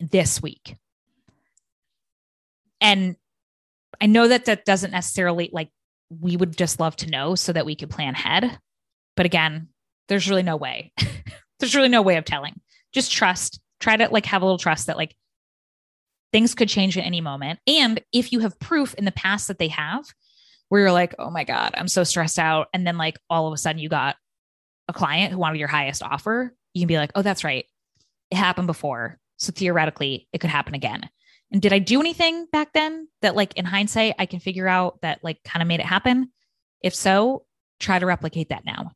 this 0.00 0.42
week. 0.42 0.76
And 2.80 3.16
I 4.02 4.06
know 4.06 4.26
that 4.26 4.46
that 4.46 4.64
doesn't 4.64 4.90
necessarily 4.90 5.48
like 5.52 5.70
we 6.10 6.36
would 6.36 6.58
just 6.58 6.80
love 6.80 6.96
to 6.96 7.10
know 7.10 7.36
so 7.36 7.52
that 7.52 7.64
we 7.64 7.76
could 7.76 7.88
plan 7.88 8.14
ahead. 8.14 8.58
But 9.16 9.26
again, 9.26 9.68
there's 10.08 10.28
really 10.28 10.42
no 10.42 10.56
way. 10.56 10.92
there's 11.60 11.76
really 11.76 11.88
no 11.88 12.02
way 12.02 12.16
of 12.16 12.24
telling. 12.24 12.60
Just 12.92 13.12
trust. 13.12 13.60
Try 13.78 13.96
to 13.96 14.08
like 14.08 14.26
have 14.26 14.42
a 14.42 14.44
little 14.44 14.58
trust 14.58 14.88
that 14.88 14.96
like 14.96 15.14
things 16.32 16.54
could 16.54 16.68
change 16.68 16.98
at 16.98 17.06
any 17.06 17.20
moment. 17.20 17.60
And 17.68 18.00
if 18.12 18.32
you 18.32 18.40
have 18.40 18.58
proof 18.58 18.92
in 18.94 19.04
the 19.04 19.12
past 19.12 19.46
that 19.48 19.58
they 19.58 19.68
have, 19.68 20.04
where 20.68 20.80
you're 20.80 20.92
like, 20.92 21.14
oh 21.18 21.30
my 21.30 21.44
God, 21.44 21.74
I'm 21.76 21.86
so 21.86 22.02
stressed 22.02 22.38
out. 22.38 22.68
And 22.72 22.84
then 22.84 22.96
like 22.96 23.18
all 23.30 23.46
of 23.46 23.52
a 23.52 23.56
sudden 23.56 23.78
you 23.78 23.88
got 23.88 24.16
a 24.88 24.92
client 24.92 25.30
who 25.30 25.38
wanted 25.38 25.58
your 25.58 25.68
highest 25.68 26.02
offer, 26.02 26.54
you 26.74 26.80
can 26.80 26.88
be 26.88 26.96
like, 26.96 27.12
oh, 27.14 27.22
that's 27.22 27.44
right. 27.44 27.66
It 28.30 28.36
happened 28.36 28.66
before. 28.66 29.18
So 29.36 29.52
theoretically, 29.52 30.26
it 30.32 30.38
could 30.38 30.50
happen 30.50 30.74
again. 30.74 31.08
And 31.52 31.60
did 31.60 31.72
I 31.72 31.78
do 31.78 32.00
anything 32.00 32.46
back 32.50 32.72
then 32.72 33.08
that, 33.20 33.36
like, 33.36 33.56
in 33.56 33.66
hindsight, 33.66 34.14
I 34.18 34.26
can 34.26 34.40
figure 34.40 34.66
out 34.66 35.00
that, 35.02 35.22
like, 35.22 35.42
kind 35.44 35.62
of 35.62 35.68
made 35.68 35.80
it 35.80 35.86
happen? 35.86 36.32
If 36.82 36.94
so, 36.94 37.44
try 37.78 37.98
to 37.98 38.06
replicate 38.06 38.48
that 38.48 38.64
now. 38.64 38.92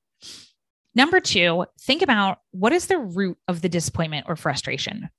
Number 0.95 1.21
two, 1.21 1.67
think 1.83 2.01
about 2.01 2.39
what 2.53 2.73
is 2.73 2.87
the 2.87 2.99
root 2.99 3.37
of 3.47 3.61
the 3.61 3.69
disappointment 3.69 4.27
or 4.29 4.37
frustration? 4.37 5.11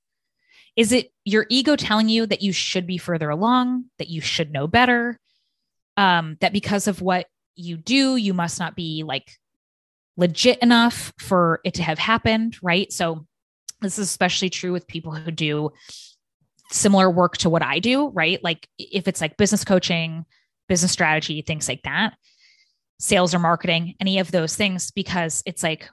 Is 0.74 0.90
it 0.90 1.12
your 1.24 1.46
ego 1.48 1.76
telling 1.76 2.08
you 2.08 2.26
that 2.26 2.42
you 2.42 2.52
should 2.52 2.86
be 2.86 2.98
further 2.98 3.30
along, 3.30 3.84
that 3.98 4.08
you 4.08 4.20
should 4.20 4.52
know 4.52 4.66
better, 4.66 5.18
um, 5.96 6.36
that 6.40 6.52
because 6.52 6.88
of 6.88 7.00
what 7.00 7.26
you 7.54 7.76
do, 7.76 8.16
you 8.16 8.34
must 8.34 8.58
not 8.58 8.74
be 8.74 9.04
like 9.04 9.30
legit 10.16 10.58
enough 10.58 11.12
for 11.18 11.60
it 11.64 11.74
to 11.74 11.82
have 11.82 11.98
happened, 11.98 12.56
right? 12.62 12.92
So 12.92 13.26
this 13.80 13.98
is 13.98 14.08
especially 14.08 14.50
true 14.50 14.72
with 14.72 14.88
people 14.88 15.12
who 15.14 15.30
do 15.30 15.70
similar 16.70 17.10
work 17.10 17.36
to 17.38 17.50
what 17.50 17.62
I 17.62 17.78
do, 17.78 18.08
right? 18.08 18.42
Like 18.42 18.68
if 18.78 19.08
it's 19.08 19.20
like 19.20 19.36
business 19.36 19.64
coaching, 19.64 20.24
business 20.68 20.92
strategy, 20.92 21.42
things 21.42 21.68
like 21.68 21.82
that, 21.82 22.14
sales 22.98 23.34
or 23.34 23.38
marketing, 23.38 23.94
any 24.00 24.18
of 24.18 24.30
those 24.30 24.54
things, 24.54 24.90
because 24.90 25.42
it's 25.46 25.62
like, 25.62 25.88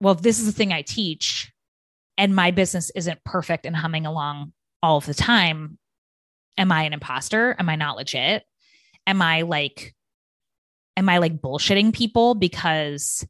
well, 0.00 0.14
this 0.14 0.38
is 0.38 0.46
the 0.46 0.52
thing 0.52 0.72
I 0.72 0.82
teach 0.82 1.52
and 2.18 2.34
my 2.34 2.50
business 2.50 2.90
isn't 2.94 3.24
perfect 3.24 3.64
and 3.64 3.74
humming 3.74 4.06
along 4.06 4.52
all 4.82 4.98
of 4.98 5.06
the 5.06 5.14
time, 5.14 5.78
am 6.58 6.72
I 6.72 6.82
an 6.82 6.92
imposter? 6.92 7.56
Am 7.58 7.68
I 7.68 7.76
not 7.76 7.96
legit? 7.96 8.44
Am 9.06 9.22
I 9.22 9.42
like, 9.42 9.94
am 10.96 11.08
I 11.08 11.18
like 11.18 11.40
bullshitting 11.40 11.94
people 11.94 12.34
because 12.34 13.26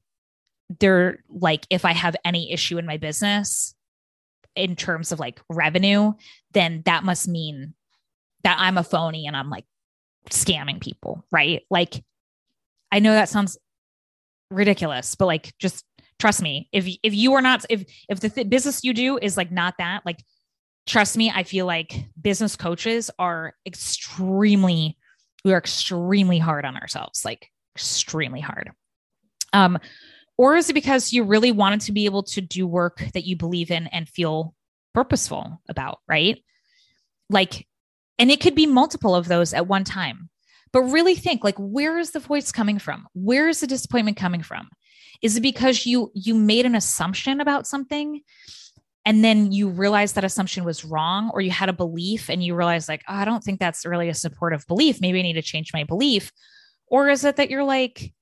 they're 0.78 1.22
like 1.28 1.66
if 1.68 1.84
i 1.84 1.92
have 1.92 2.14
any 2.24 2.52
issue 2.52 2.78
in 2.78 2.86
my 2.86 2.96
business 2.96 3.74
in 4.56 4.76
terms 4.76 5.12
of 5.12 5.20
like 5.20 5.40
revenue 5.48 6.12
then 6.52 6.82
that 6.84 7.04
must 7.04 7.28
mean 7.28 7.74
that 8.42 8.56
i'm 8.58 8.78
a 8.78 8.84
phony 8.84 9.26
and 9.26 9.36
i'm 9.36 9.50
like 9.50 9.64
scamming 10.30 10.80
people 10.80 11.24
right? 11.32 11.62
Like 11.70 12.02
i 12.92 12.98
know 12.98 13.12
that 13.12 13.28
sounds 13.28 13.56
ridiculous 14.50 15.14
but 15.14 15.26
like 15.26 15.56
just 15.58 15.84
trust 16.20 16.42
me. 16.42 16.68
If 16.70 16.86
if 17.02 17.14
you 17.14 17.32
are 17.34 17.42
not 17.42 17.64
if 17.68 17.84
if 18.08 18.20
the 18.20 18.28
th- 18.28 18.48
business 18.48 18.84
you 18.84 18.92
do 18.92 19.18
is 19.20 19.36
like 19.36 19.50
not 19.50 19.74
that 19.78 20.02
like 20.06 20.22
trust 20.86 21.16
me 21.16 21.30
i 21.34 21.42
feel 21.42 21.66
like 21.66 21.94
business 22.20 22.56
coaches 22.56 23.10
are 23.18 23.54
extremely 23.66 24.96
we 25.44 25.52
are 25.52 25.58
extremely 25.58 26.38
hard 26.38 26.64
on 26.64 26.76
ourselves 26.76 27.24
like 27.24 27.48
extremely 27.74 28.40
hard. 28.40 28.70
Um 29.52 29.78
or 30.40 30.56
is 30.56 30.70
it 30.70 30.72
because 30.72 31.12
you 31.12 31.22
really 31.22 31.52
wanted 31.52 31.82
to 31.82 31.92
be 31.92 32.06
able 32.06 32.22
to 32.22 32.40
do 32.40 32.66
work 32.66 33.04
that 33.12 33.26
you 33.26 33.36
believe 33.36 33.70
in 33.70 33.88
and 33.88 34.08
feel 34.08 34.54
purposeful 34.94 35.60
about, 35.68 35.98
right? 36.08 36.42
Like, 37.28 37.66
and 38.18 38.30
it 38.30 38.40
could 38.40 38.54
be 38.54 38.64
multiple 38.64 39.14
of 39.14 39.28
those 39.28 39.52
at 39.52 39.66
one 39.66 39.84
time. 39.84 40.30
But 40.72 40.84
really 40.84 41.14
think 41.14 41.44
like 41.44 41.58
where 41.58 41.98
is 41.98 42.12
the 42.12 42.20
voice 42.20 42.52
coming 42.52 42.78
from? 42.78 43.06
Where 43.12 43.50
is 43.50 43.60
the 43.60 43.66
disappointment 43.66 44.16
coming 44.16 44.42
from? 44.42 44.70
Is 45.20 45.36
it 45.36 45.42
because 45.42 45.84
you 45.84 46.10
you 46.14 46.34
made 46.34 46.64
an 46.64 46.74
assumption 46.74 47.42
about 47.42 47.66
something 47.66 48.22
and 49.04 49.22
then 49.22 49.52
you 49.52 49.68
realized 49.68 50.14
that 50.14 50.24
assumption 50.24 50.64
was 50.64 50.86
wrong 50.86 51.30
or 51.34 51.42
you 51.42 51.50
had 51.50 51.68
a 51.68 51.74
belief 51.74 52.30
and 52.30 52.42
you 52.42 52.54
realize 52.54 52.88
like 52.88 53.02
oh, 53.08 53.14
i 53.14 53.24
don't 53.24 53.42
think 53.42 53.58
that's 53.58 53.86
really 53.86 54.10
a 54.10 54.14
supportive 54.14 54.66
belief 54.66 55.00
maybe 55.00 55.18
i 55.18 55.22
need 55.22 55.32
to 55.32 55.42
change 55.42 55.72
my 55.72 55.84
belief 55.84 56.30
or 56.86 57.08
is 57.08 57.24
it 57.24 57.36
that 57.36 57.48
you're 57.48 57.64
like 57.64 58.12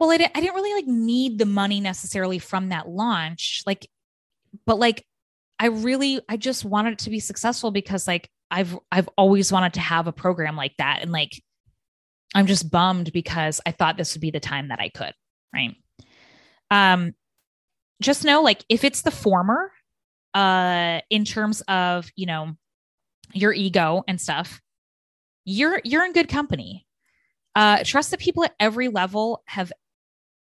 well, 0.00 0.10
I 0.10 0.16
didn't, 0.16 0.36
I 0.36 0.40
didn't 0.40 0.54
really 0.54 0.72
like 0.72 0.86
need 0.86 1.38
the 1.38 1.44
money 1.44 1.78
necessarily 1.78 2.38
from 2.38 2.70
that 2.70 2.88
launch. 2.88 3.62
Like, 3.66 3.86
but 4.64 4.78
like, 4.78 5.04
I 5.58 5.66
really, 5.66 6.22
I 6.26 6.38
just 6.38 6.64
wanted 6.64 6.94
it 6.94 6.98
to 7.00 7.10
be 7.10 7.20
successful 7.20 7.70
because 7.70 8.08
like 8.08 8.30
I've, 8.50 8.78
I've 8.90 9.10
always 9.18 9.52
wanted 9.52 9.74
to 9.74 9.80
have 9.80 10.06
a 10.06 10.12
program 10.12 10.56
like 10.56 10.72
that. 10.78 11.00
And 11.02 11.12
like, 11.12 11.42
I'm 12.34 12.46
just 12.46 12.70
bummed 12.70 13.12
because 13.12 13.60
I 13.66 13.72
thought 13.72 13.98
this 13.98 14.14
would 14.14 14.22
be 14.22 14.30
the 14.30 14.40
time 14.40 14.68
that 14.68 14.80
I 14.80 14.88
could. 14.88 15.12
Right. 15.52 15.76
Um, 16.70 17.12
just 18.00 18.24
know 18.24 18.40
like 18.40 18.64
if 18.70 18.84
it's 18.84 19.02
the 19.02 19.10
former, 19.10 19.70
uh, 20.32 21.00
in 21.10 21.26
terms 21.26 21.60
of, 21.68 22.08
you 22.16 22.24
know, 22.24 22.54
your 23.34 23.52
ego 23.52 24.02
and 24.08 24.18
stuff, 24.18 24.62
you're, 25.44 25.82
you're 25.84 26.06
in 26.06 26.14
good 26.14 26.28
company. 26.28 26.86
Uh, 27.54 27.82
trust 27.84 28.12
that 28.12 28.20
people 28.20 28.44
at 28.44 28.54
every 28.58 28.88
level 28.88 29.42
have 29.46 29.72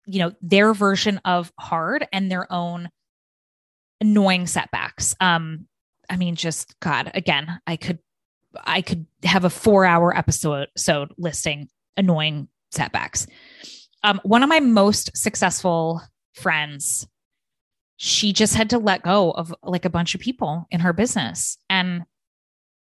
you 0.06 0.20
know 0.20 0.32
their 0.42 0.74
version 0.74 1.20
of 1.26 1.52
hard 1.60 2.08
and 2.12 2.32
their 2.32 2.52
own 2.52 2.90
annoying 4.02 4.48
setbacks. 4.48 5.16
Um 5.20 5.68
i 6.10 6.18
mean 6.18 6.36
just 6.36 6.78
god 6.82 7.12
again 7.14 7.60
i 7.66 7.78
could 7.78 7.98
i 8.66 8.82
could 8.82 9.06
have 9.24 9.46
a 9.46 9.50
4 9.50 9.86
hour 9.86 10.16
episode 10.16 10.68
so 10.76 11.08
listing 11.18 11.70
annoying 11.96 12.50
setbacks. 12.72 13.28
Um 14.04 14.20
one 14.24 14.44
of 14.44 14.50
my 14.50 14.60
most 14.60 15.16
successful 15.16 16.02
friends 16.34 17.08
she 17.98 18.34
just 18.34 18.56
had 18.56 18.72
to 18.72 18.80
let 18.80 19.04
go 19.04 19.32
of 19.32 19.54
like 19.64 19.86
a 19.86 19.90
bunch 19.90 20.14
of 20.14 20.20
people 20.20 20.68
in 20.72 20.82
her 20.82 20.92
business 20.92 21.58
and 21.70 22.04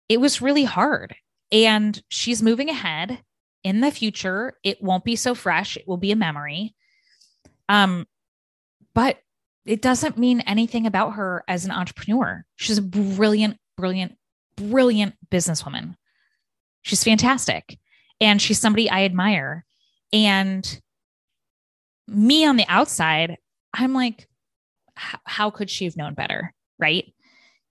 it 0.09 0.21
was 0.21 0.43
really 0.43 0.65
hard. 0.65 1.15
And 1.53 2.01
she's 2.09 2.43
moving 2.43 2.69
ahead. 2.69 3.23
In 3.63 3.81
the 3.81 3.91
future 3.91 4.55
it 4.65 4.83
won't 4.83 5.05
be 5.05 5.17
so 5.17 5.35
fresh. 5.35 5.77
It 5.77 5.87
will 5.87 5.97
be 5.97 6.13
a 6.13 6.17
memory 6.17 6.75
um, 7.69 8.07
but 8.95 9.19
it 9.65 9.83
doesn't 9.83 10.17
mean 10.17 10.41
anything 10.41 10.87
about 10.87 11.15
her 11.15 11.45
as 11.49 11.65
an 11.65 11.73
entrepreneur. 11.73 12.45
She's 12.57 12.79
a 12.79 12.83
brilliant, 12.83 13.59
brilliant, 13.77 14.17
brilliant 14.57 15.15
businesswoman. 15.31 15.97
She's 16.83 17.03
fantastic. 17.03 17.79
And 18.21 18.41
she's 18.41 18.61
somebody 18.61 18.89
I 18.89 19.05
admire. 19.05 19.65
And 20.13 20.81
me 22.07 22.47
on 22.47 22.57
the 22.57 22.65
outside, 22.69 23.37
I'm 23.75 23.93
like, 23.93 24.29
how 24.95 25.51
could 25.51 25.69
she 25.69 25.85
have 25.85 25.97
known 25.97 26.15
better? 26.15 26.55
Right. 26.79 27.13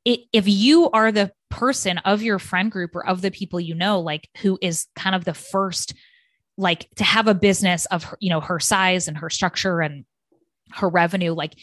It, 0.03 0.21
if 0.33 0.47
you 0.47 0.91
are 0.91 1.11
the 1.11 1.31
person 1.49 1.97
of 1.99 2.21
your 2.21 2.37
friend 2.37 2.69
group 2.69 2.95
or 2.95 3.05
of 3.07 3.21
the 3.21 3.31
people 3.31 3.59
you 3.59 3.73
know, 3.73 4.01
like 4.01 4.29
who 4.41 4.59
is 4.61 4.87
kind 4.95 5.15
of 5.15 5.25
the 5.25 5.33
first, 5.33 5.93
like 6.57 6.89
to 6.95 7.03
have 7.03 7.27
a 7.27 7.33
business 7.33 7.85
of, 7.87 8.13
you 8.19 8.29
know, 8.29 8.39
her 8.39 8.59
size 8.59 9.07
and 9.07 9.17
her 9.17 9.29
structure 9.29 9.81
and 9.81 10.05
her 10.71 10.89
revenue, 10.89 11.33
like 11.33 11.55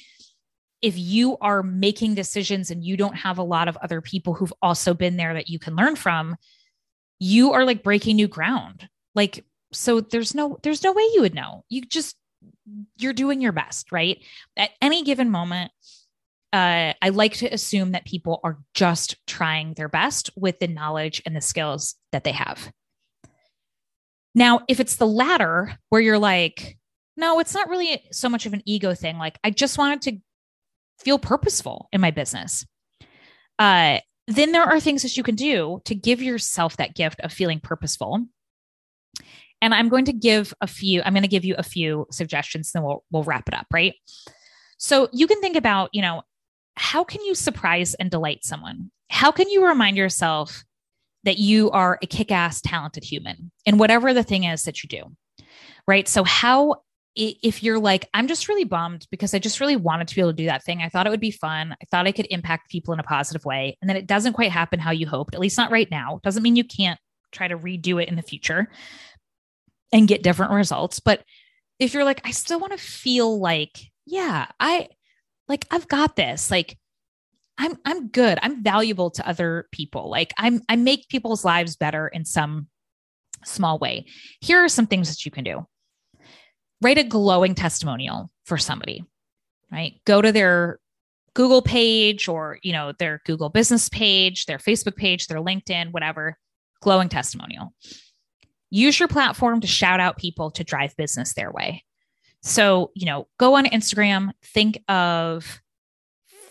if 0.83 0.99
you 0.99 1.39
are 1.41 1.63
making 1.63 2.15
decisions 2.15 2.71
and 2.71 2.85
you 2.85 2.97
don't 2.97 3.17
have 3.17 3.39
a 3.39 3.43
lot 3.43 3.69
of 3.69 3.77
other 3.79 4.01
people 4.01 4.35
who've 4.35 4.53
also 4.61 4.95
been 4.95 5.17
there 5.17 5.35
that 5.35 5.49
you 5.49 5.59
can 5.59 5.77
learn 5.77 5.97
from, 5.97 6.37
you 7.19 7.53
are 7.53 7.65
like 7.65 7.83
breaking 7.83 8.17
new 8.17 8.29
ground. 8.29 8.89
Like, 9.15 9.45
so 9.73 10.01
there's 10.01 10.35
no, 10.35 10.59
there's 10.63 10.83
no 10.83 10.93
way 10.93 11.03
you 11.15 11.23
would 11.23 11.35
know. 11.35 11.65
You 11.69 11.83
just, 11.83 12.17
you're 12.99 13.13
doing 13.13 13.41
your 13.41 13.53
best, 13.53 13.93
right? 13.93 14.23
At 14.57 14.71
any 14.81 15.05
given 15.05 15.31
moment, 15.31 15.71
uh, 16.53 16.93
I 17.01 17.09
like 17.11 17.35
to 17.35 17.47
assume 17.47 17.93
that 17.93 18.05
people 18.05 18.41
are 18.45 18.59
just 18.75 19.17
trying 19.27 19.75
their 19.75 19.89
best 19.89 20.31
with 20.37 20.59
the 20.59 20.67
knowledge 20.67 21.23
and 21.25 21.35
the 21.35 21.41
skills 21.41 21.95
that 22.11 22.25
they 22.25 22.33
have. 22.33 22.73
Now, 24.35 24.63
if 24.69 24.81
it's 24.81 24.97
the 24.97 25.07
latter 25.07 25.79
where 25.91 26.01
you're 26.01 26.19
like, 26.19 26.79
no, 27.17 27.39
it's 27.39 27.55
not 27.55 27.69
really 27.69 28.03
so 28.11 28.29
much 28.29 28.47
of 28.47 28.55
an 28.55 28.63
ego 28.65 28.95
thing. 28.95 29.19
Like, 29.19 29.39
I 29.45 29.51
just 29.51 29.79
wanted 29.79 30.03
to 30.03 30.19
feel 30.99 31.19
purposeful 31.19 31.89
in 31.93 32.01
my 32.01 32.11
business. 32.11 32.67
Uh, 33.59 33.99
then 34.29 34.53
there 34.53 34.63
are 34.63 34.81
things 34.81 35.03
that 35.03 35.17
you 35.17 35.23
can 35.23 35.35
do 35.35 35.81
to 35.85 35.95
give 35.95 36.23
yourself 36.23 36.77
that 36.77 36.95
gift 36.95 37.21
of 37.21 37.33
feeling 37.33 37.61
purposeful. 37.61 38.25
And 39.61 39.75
I'm 39.75 39.89
going 39.89 40.07
to 40.07 40.13
give 40.13 40.55
a 40.61 40.67
few, 40.67 41.03
I'm 41.05 41.13
going 41.13 41.23
to 41.23 41.29
give 41.29 41.45
you 41.45 41.55
a 41.57 41.63
few 41.63 42.07
suggestions, 42.11 42.73
then 42.73 42.83
we'll 42.83 43.05
we'll 43.11 43.23
wrap 43.23 43.47
it 43.49 43.55
up, 43.55 43.67
right? 43.73 43.95
So 44.79 45.09
you 45.13 45.27
can 45.27 45.41
think 45.41 45.57
about, 45.57 45.91
you 45.93 46.03
know, 46.03 46.23
how 46.77 47.05
can 47.05 47.23
you 47.25 47.35
surprise 47.35 47.95
and 47.95 48.11
delight 48.11 48.45
someone? 48.45 48.91
How 49.11 49.31
can 49.31 49.49
you 49.49 49.65
remind 49.65 49.97
yourself 49.97 50.65
that 51.25 51.39
you 51.39 51.71
are 51.71 51.99
a 52.03 52.07
kick-ass 52.07 52.61
talented 52.61 53.05
human 53.05 53.51
in 53.65 53.79
whatever 53.79 54.13
the 54.13 54.23
thing 54.23 54.45
is 54.45 54.65
that 54.65 54.83
you 54.83 54.89
do? 54.89 55.45
Right? 55.87 56.09
So 56.09 56.25
how 56.25 56.83
if 57.15 57.63
you're 57.63 57.79
like, 57.79 58.09
I'm 58.15 58.27
just 58.27 58.49
really 58.49 58.65
bummed 58.65 59.07
because 59.11 59.35
I 59.35 59.39
just 59.39 59.61
really 59.61 59.77
wanted 59.77 60.09
to 60.09 60.15
be 60.15 60.23
able 60.23 60.31
to 60.31 60.37
do 60.37 60.47
that 60.47 60.65
thing. 60.65 60.81
I 60.81 60.89
thought 60.89 61.07
it 61.07 61.11
would 61.11 61.21
be 61.21 61.31
fun. 61.31 61.73
I 61.73 61.85
thought 61.91 62.07
I 62.07 62.13
could 62.13 62.27
impact 62.31 62.71
people 62.71 62.95
in 62.95 63.01
a 63.01 63.05
positive 63.05 63.45
way. 63.45 63.77
And 63.81 63.89
then 63.89 63.99
it 63.99 64.07
doesn't 64.07 64.33
quite 64.33 64.51
happen 64.51 64.81
how 64.81 64.93
you 64.93 65.07
hoped, 65.07 65.35
at 65.35 65.41
least 65.41 65.59
not 65.59 65.71
right 65.71 65.91
now. 65.91 66.21
Doesn't 66.23 66.43
mean 66.43 66.57
you 66.57 66.65
can't 66.65 66.99
try 67.31 67.49
to 67.49 67.59
redo 67.59 68.03
it 68.03 68.09
in 68.09 68.17
the 68.17 68.23
future 68.23 68.71
and 69.93 70.09
get 70.09 70.23
different 70.23 70.53
results. 70.53 71.01
But 71.01 71.23
if 71.79 71.93
you're 71.93 72.05
like, 72.05 72.23
I 72.25 72.31
still 72.31 72.59
want 72.59 72.73
to 72.73 72.79
feel 72.79 73.39
like, 73.39 73.79
yeah, 74.07 74.47
I 74.59 74.89
like 75.49 75.67
I've 75.71 75.89
got 75.89 76.17
this. 76.17 76.51
Like 76.51 76.79
I'm 77.59 77.77
I'm 77.85 78.09
good. 78.09 78.39
I'm 78.43 78.63
valuable 78.63 79.11
to 79.11 79.29
other 79.29 79.69
people. 79.73 80.11
Like 80.11 80.33
I'm 80.39 80.63
I 80.69 80.77
make 80.77 81.09
people's 81.09 81.45
lives 81.45 81.77
better 81.77 82.09
in 82.09 82.25
some 82.25 82.69
small 83.45 83.79
way. 83.79 84.07
Here 84.41 84.59
are 84.65 84.69
some 84.69 84.87
things 84.87 85.09
that 85.09 85.25
you 85.25 85.31
can 85.31 85.45
do 85.45 85.67
write 86.83 86.99
a 86.99 87.05
glowing 87.05 87.55
testimonial 87.55 88.31
for 88.45 88.59
somebody, 88.59 89.05
right? 89.71 90.01
Go 90.05 90.21
to 90.21 90.33
their 90.33 90.81
Google 91.35 91.63
page 91.63 92.29
or, 92.29 92.59
you 92.63 92.73
know, 92.73 92.93
their 92.99 93.23
Google 93.25 93.49
business 93.49 93.89
page, 93.89 94.47
their 94.47 94.59
Facebook 94.59 94.97
page, 94.97 95.29
their 95.29 95.39
LinkedIn, 95.39 95.93
whatever, 95.93 96.37
glowing 96.83 97.09
testimonial. 97.09 97.73
Use 98.71 98.99
your 98.99 99.09
platform 99.09 99.61
to 99.61 99.67
shout 99.67 100.01
out 100.01 100.19
people 100.19 100.51
to 100.51 100.65
drive 100.65 100.97
business 100.97 101.35
their 101.35 101.53
way. 101.53 101.85
So, 102.43 102.91
you 102.95 103.07
know, 103.07 103.29
go 103.39 103.55
on 103.55 103.67
Instagram, 103.67 104.33
think 104.45 104.83
of 104.89 105.62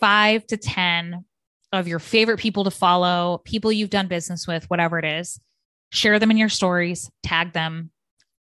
five 0.01 0.45
to 0.47 0.57
10 0.57 1.23
of 1.71 1.87
your 1.87 1.99
favorite 1.99 2.39
people 2.39 2.65
to 2.65 2.71
follow, 2.71 3.41
people 3.45 3.71
you've 3.71 3.89
done 3.89 4.07
business 4.07 4.45
with, 4.45 4.69
whatever 4.69 4.99
it 4.99 5.05
is. 5.05 5.39
Share 5.91 6.19
them 6.19 6.31
in 6.31 6.37
your 6.37 6.49
stories, 6.49 7.09
tag 7.23 7.53
them, 7.53 7.91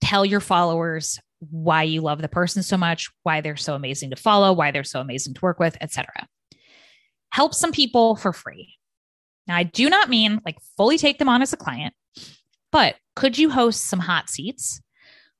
tell 0.00 0.24
your 0.24 0.40
followers 0.40 1.18
why 1.50 1.82
you 1.82 2.00
love 2.00 2.22
the 2.22 2.28
person 2.28 2.62
so 2.62 2.76
much, 2.76 3.10
why 3.24 3.40
they're 3.40 3.56
so 3.56 3.74
amazing 3.74 4.10
to 4.10 4.16
follow, 4.16 4.52
why 4.52 4.70
they're 4.70 4.84
so 4.84 5.00
amazing 5.00 5.34
to 5.34 5.40
work 5.40 5.58
with, 5.58 5.76
etc. 5.80 6.08
Help 7.30 7.52
some 7.54 7.72
people 7.72 8.16
for 8.16 8.32
free. 8.32 8.74
Now, 9.46 9.56
I 9.56 9.64
do 9.64 9.90
not 9.90 10.08
mean 10.08 10.40
like 10.46 10.58
fully 10.76 10.98
take 10.98 11.18
them 11.18 11.28
on 11.28 11.42
as 11.42 11.52
a 11.52 11.56
client, 11.56 11.94
but 12.70 12.94
could 13.16 13.36
you 13.36 13.50
host 13.50 13.86
some 13.86 13.98
hot 13.98 14.30
seats 14.30 14.80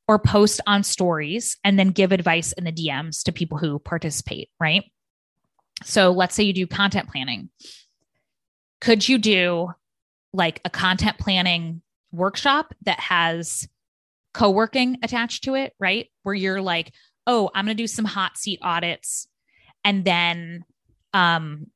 or 0.08 0.18
post 0.18 0.60
on 0.66 0.82
stories 0.82 1.56
and 1.62 1.78
then 1.78 1.90
give 1.90 2.10
advice 2.10 2.52
in 2.52 2.64
the 2.64 2.72
DMs 2.72 3.22
to 3.24 3.32
people 3.32 3.58
who 3.58 3.78
participate, 3.78 4.50
right? 4.58 4.84
So 5.84 6.10
let's 6.12 6.34
say 6.34 6.44
you 6.44 6.52
do 6.52 6.66
content 6.66 7.08
planning. 7.08 7.50
Could 8.80 9.08
you 9.08 9.18
do 9.18 9.70
like 10.32 10.60
a 10.64 10.70
content 10.70 11.18
planning 11.18 11.82
workshop 12.10 12.74
that 12.82 13.00
has 13.00 13.68
co-working 14.34 14.98
attached 15.02 15.44
to 15.44 15.54
it, 15.54 15.72
right? 15.78 16.08
Where 16.22 16.34
you're 16.34 16.62
like, 16.62 16.92
"Oh, 17.26 17.50
I'm 17.54 17.64
going 17.64 17.76
to 17.76 17.82
do 17.82 17.86
some 17.86 18.04
hot 18.04 18.38
seat 18.38 18.60
audits 18.62 19.28
and 19.84 20.04
then 20.04 20.64
um 21.12 21.66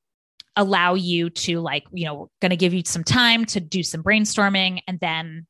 allow 0.57 0.95
you 0.95 1.29
to 1.29 1.61
like, 1.61 1.85
you 1.93 2.07
know, 2.07 2.31
going 2.41 2.51
to 2.51 2.57
give 2.57 2.73
you 2.73 2.83
some 2.85 3.05
time 3.05 3.45
to 3.45 3.61
do 3.61 3.83
some 3.83 4.03
brainstorming 4.03 4.81
and 4.89 4.99
then 5.01 5.47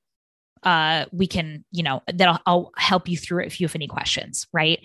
uh 0.64 1.06
we 1.12 1.26
can, 1.26 1.64
you 1.70 1.82
know, 1.84 2.02
that 2.12 2.28
I'll, 2.28 2.40
I'll 2.46 2.72
help 2.76 3.08
you 3.08 3.16
through 3.16 3.44
it 3.44 3.46
if 3.46 3.60
you 3.60 3.66
have 3.66 3.76
any 3.76 3.86
questions, 3.86 4.46
right? 4.52 4.80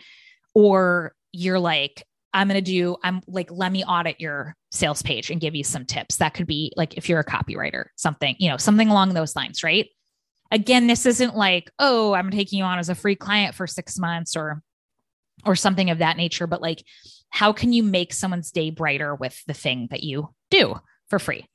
Or 0.54 1.16
you're 1.32 1.60
like, 1.60 2.06
I'm 2.34 2.48
going 2.48 2.64
to 2.64 2.72
do, 2.72 2.96
I'm 3.04 3.22
like, 3.28 3.50
let 3.52 3.72
me 3.72 3.84
audit 3.84 4.22
your 4.22 4.56
sales 4.72 5.02
page 5.02 5.30
and 5.30 5.42
give 5.42 5.54
you 5.54 5.64
some 5.64 5.86
tips. 5.86 6.18
That 6.18 6.34
could 6.34 6.48
be 6.48 6.72
like 6.78 6.96
if 6.96 7.10
you're 7.10 7.20
a 7.20 7.26
copywriter, 7.26 7.86
something, 7.96 8.36
you 8.40 8.50
know, 8.50 8.58
something 8.58 8.90
along 8.90 9.14
those 9.14 9.36
lines, 9.36 9.64
right? 9.64 9.88
again 10.52 10.88
this 10.88 11.06
isn't 11.06 11.36
like 11.36 11.72
oh 11.80 12.14
i'm 12.14 12.30
taking 12.30 12.60
you 12.60 12.66
on 12.66 12.78
as 12.78 12.90
a 12.90 12.96
free 12.96 13.16
client 13.16 13.56
for 13.56 13.66
6 13.66 13.98
months 13.98 14.36
or 14.36 14.62
or 15.46 15.56
something 15.56 15.90
of 15.90 16.00
that 16.00 16.18
nature 16.18 16.46
but 16.46 16.62
like 16.62 16.84
how 17.30 17.54
can 17.54 17.74
you 17.74 17.82
make 17.82 18.14
someone's 18.14 18.52
day 18.52 18.70
brighter 18.70 19.16
with 19.16 19.42
the 19.48 19.54
thing 19.54 19.88
that 19.90 20.04
you 20.04 20.30
do 20.52 20.76
for 21.10 21.18
free 21.18 21.48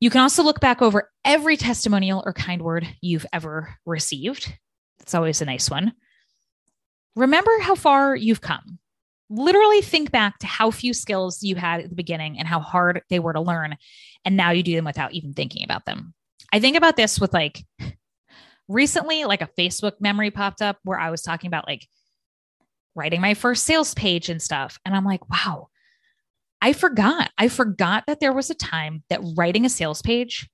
you 0.00 0.10
can 0.10 0.20
also 0.20 0.42
look 0.42 0.60
back 0.60 0.82
over 0.82 1.10
every 1.24 1.56
testimonial 1.56 2.22
or 2.24 2.32
kind 2.32 2.62
word 2.62 2.86
you've 3.00 3.26
ever 3.32 3.74
received 3.86 4.56
it's 5.00 5.14
always 5.14 5.40
a 5.40 5.46
nice 5.46 5.70
one 5.70 5.92
remember 7.16 7.58
how 7.60 7.74
far 7.74 8.14
you've 8.14 8.40
come 8.42 8.78
literally 9.30 9.80
think 9.80 10.10
back 10.10 10.38
to 10.38 10.46
how 10.46 10.70
few 10.70 10.92
skills 10.92 11.42
you 11.42 11.56
had 11.56 11.80
at 11.80 11.88
the 11.88 11.96
beginning 11.96 12.38
and 12.38 12.46
how 12.46 12.60
hard 12.60 13.02
they 13.10 13.18
were 13.18 13.32
to 13.32 13.40
learn 13.40 13.76
and 14.24 14.36
now 14.36 14.50
you 14.50 14.62
do 14.62 14.76
them 14.76 14.84
without 14.84 15.12
even 15.12 15.32
thinking 15.32 15.64
about 15.64 15.84
them 15.86 16.14
I 16.54 16.60
think 16.60 16.76
about 16.76 16.94
this 16.94 17.18
with 17.18 17.34
like 17.34 17.64
recently, 18.68 19.24
like 19.24 19.42
a 19.42 19.48
Facebook 19.58 19.94
memory 20.00 20.30
popped 20.30 20.62
up 20.62 20.78
where 20.84 20.98
I 20.98 21.10
was 21.10 21.20
talking 21.20 21.48
about 21.48 21.66
like 21.66 21.84
writing 22.94 23.20
my 23.20 23.34
first 23.34 23.64
sales 23.64 23.92
page 23.94 24.28
and 24.28 24.40
stuff. 24.40 24.78
And 24.84 24.94
I'm 24.94 25.04
like, 25.04 25.28
wow, 25.28 25.68
I 26.62 26.72
forgot. 26.72 27.32
I 27.36 27.48
forgot 27.48 28.04
that 28.06 28.20
there 28.20 28.32
was 28.32 28.50
a 28.50 28.54
time 28.54 29.02
that 29.10 29.20
writing 29.36 29.66
a 29.66 29.68
sales 29.68 30.00
page 30.00 30.48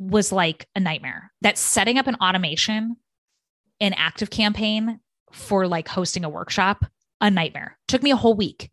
was 0.00 0.32
like 0.32 0.66
a 0.74 0.80
nightmare, 0.80 1.30
that 1.42 1.58
setting 1.58 1.96
up 1.96 2.08
an 2.08 2.16
automation 2.16 2.96
an 3.80 3.92
ActiveCampaign 3.92 4.98
for 5.32 5.66
like 5.66 5.88
hosting 5.88 6.24
a 6.24 6.28
workshop, 6.28 6.84
a 7.22 7.30
nightmare. 7.30 7.78
Took 7.88 8.02
me 8.02 8.10
a 8.10 8.16
whole 8.16 8.34
week. 8.34 8.70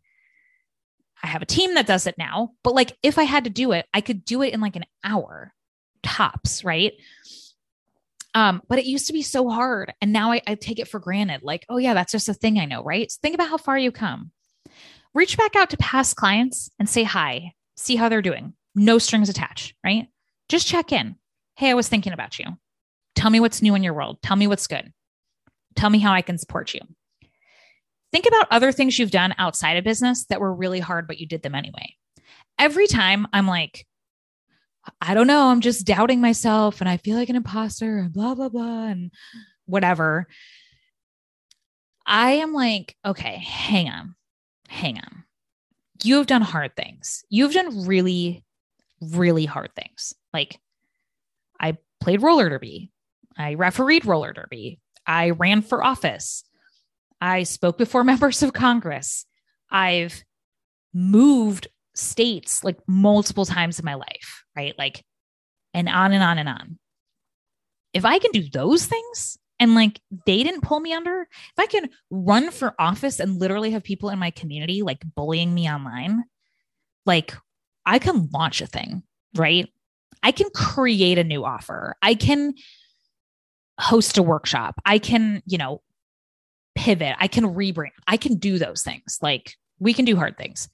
I 1.22 1.28
have 1.28 1.42
a 1.42 1.46
team 1.46 1.74
that 1.74 1.86
does 1.86 2.06
it 2.06 2.18
now, 2.18 2.50
but 2.62 2.74
like 2.74 2.96
if 3.02 3.18
I 3.18 3.22
had 3.22 3.44
to 3.44 3.50
do 3.50 3.72
it, 3.72 3.86
I 3.94 4.00
could 4.00 4.24
do 4.24 4.42
it 4.42 4.52
in 4.52 4.60
like 4.60 4.76
an 4.76 4.86
hour 5.04 5.54
tops, 6.02 6.64
right? 6.64 6.92
Um, 8.34 8.62
but 8.68 8.78
it 8.78 8.86
used 8.86 9.06
to 9.08 9.12
be 9.12 9.22
so 9.22 9.48
hard. 9.48 9.92
And 10.00 10.12
now 10.12 10.32
I, 10.32 10.40
I 10.46 10.54
take 10.54 10.78
it 10.78 10.88
for 10.88 11.00
granted. 11.00 11.42
Like, 11.42 11.66
oh, 11.68 11.78
yeah, 11.78 11.94
that's 11.94 12.12
just 12.12 12.28
a 12.28 12.34
thing 12.34 12.58
I 12.58 12.64
know, 12.64 12.82
right? 12.82 13.10
So 13.10 13.18
think 13.20 13.34
about 13.34 13.48
how 13.48 13.56
far 13.56 13.78
you 13.78 13.92
come. 13.92 14.30
Reach 15.14 15.36
back 15.36 15.56
out 15.56 15.70
to 15.70 15.76
past 15.76 16.16
clients 16.16 16.70
and 16.78 16.88
say 16.88 17.02
hi, 17.02 17.54
see 17.76 17.96
how 17.96 18.08
they're 18.08 18.22
doing. 18.22 18.54
No 18.74 18.98
strings 18.98 19.28
attached, 19.28 19.74
right? 19.84 20.06
Just 20.48 20.66
check 20.66 20.92
in. 20.92 21.16
Hey, 21.56 21.70
I 21.70 21.74
was 21.74 21.88
thinking 21.88 22.12
about 22.12 22.38
you. 22.38 22.46
Tell 23.16 23.30
me 23.30 23.40
what's 23.40 23.62
new 23.62 23.74
in 23.74 23.82
your 23.82 23.94
world. 23.94 24.18
Tell 24.22 24.36
me 24.36 24.46
what's 24.46 24.68
good. 24.68 24.92
Tell 25.74 25.90
me 25.90 25.98
how 25.98 26.12
I 26.12 26.22
can 26.22 26.38
support 26.38 26.72
you. 26.72 26.80
Think 28.12 28.26
about 28.26 28.48
other 28.50 28.72
things 28.72 28.98
you've 28.98 29.10
done 29.10 29.34
outside 29.38 29.76
of 29.76 29.84
business 29.84 30.24
that 30.26 30.40
were 30.40 30.52
really 30.52 30.80
hard, 30.80 31.06
but 31.06 31.18
you 31.18 31.26
did 31.26 31.42
them 31.42 31.54
anyway. 31.54 31.94
Every 32.58 32.86
time 32.86 33.26
I'm 33.32 33.46
like, 33.46 33.86
I 35.00 35.14
don't 35.14 35.26
know, 35.26 35.48
I'm 35.48 35.60
just 35.60 35.86
doubting 35.86 36.20
myself 36.20 36.80
and 36.80 36.88
I 36.88 36.96
feel 36.96 37.16
like 37.16 37.28
an 37.28 37.36
imposter 37.36 37.98
and 37.98 38.12
blah, 38.12 38.34
blah, 38.34 38.48
blah, 38.48 38.86
and 38.86 39.10
whatever. 39.66 40.26
I 42.06 42.32
am 42.32 42.52
like, 42.52 42.96
okay, 43.04 43.36
hang 43.36 43.88
on, 43.88 44.14
hang 44.68 44.98
on. 44.98 45.24
You 46.02 46.16
have 46.16 46.26
done 46.26 46.42
hard 46.42 46.74
things. 46.74 47.24
You've 47.28 47.52
done 47.52 47.86
really, 47.86 48.42
really 49.00 49.44
hard 49.44 49.70
things. 49.76 50.14
Like, 50.32 50.58
I 51.60 51.76
played 52.00 52.22
roller 52.22 52.48
derby. 52.48 52.90
I 53.36 53.54
refereed 53.54 54.06
roller 54.06 54.32
derby. 54.32 54.80
I 55.06 55.30
ran 55.30 55.62
for 55.62 55.84
office. 55.84 56.42
I 57.20 57.42
spoke 57.44 57.78
before 57.78 58.04
members 58.04 58.42
of 58.42 58.52
Congress. 58.52 59.26
I've 59.70 60.22
moved 60.92 61.68
states 61.94 62.64
like 62.64 62.78
multiple 62.86 63.44
times 63.44 63.78
in 63.78 63.84
my 63.84 63.94
life, 63.94 64.44
right? 64.56 64.74
Like, 64.78 65.04
and 65.74 65.88
on 65.88 66.12
and 66.12 66.22
on 66.22 66.38
and 66.38 66.48
on. 66.48 66.78
If 67.92 68.04
I 68.04 68.18
can 68.18 68.30
do 68.30 68.48
those 68.48 68.86
things 68.86 69.38
and 69.58 69.74
like 69.74 70.00
they 70.26 70.42
didn't 70.42 70.62
pull 70.62 70.80
me 70.80 70.92
under, 70.92 71.22
if 71.22 71.58
I 71.58 71.66
can 71.66 71.90
run 72.10 72.50
for 72.50 72.74
office 72.78 73.20
and 73.20 73.38
literally 73.38 73.72
have 73.72 73.82
people 73.82 74.10
in 74.10 74.18
my 74.18 74.30
community 74.30 74.82
like 74.82 75.02
bullying 75.14 75.52
me 75.52 75.68
online, 75.70 76.24
like 77.04 77.34
I 77.84 77.98
can 77.98 78.28
launch 78.32 78.60
a 78.60 78.66
thing, 78.66 79.02
right? 79.34 79.68
I 80.22 80.32
can 80.32 80.48
create 80.54 81.18
a 81.18 81.24
new 81.24 81.44
offer. 81.44 81.96
I 82.02 82.14
can 82.14 82.54
host 83.78 84.18
a 84.18 84.22
workshop. 84.22 84.80
I 84.84 84.98
can, 84.98 85.42
you 85.46 85.58
know, 85.58 85.82
pivot. 86.80 87.14
I 87.18 87.28
can 87.28 87.44
rebrand. 87.44 87.90
I 88.08 88.16
can 88.16 88.36
do 88.36 88.58
those 88.58 88.82
things. 88.82 89.18
Like 89.20 89.54
we 89.78 89.92
can 89.92 90.06
do 90.06 90.16
hard 90.16 90.38
things. 90.38 90.66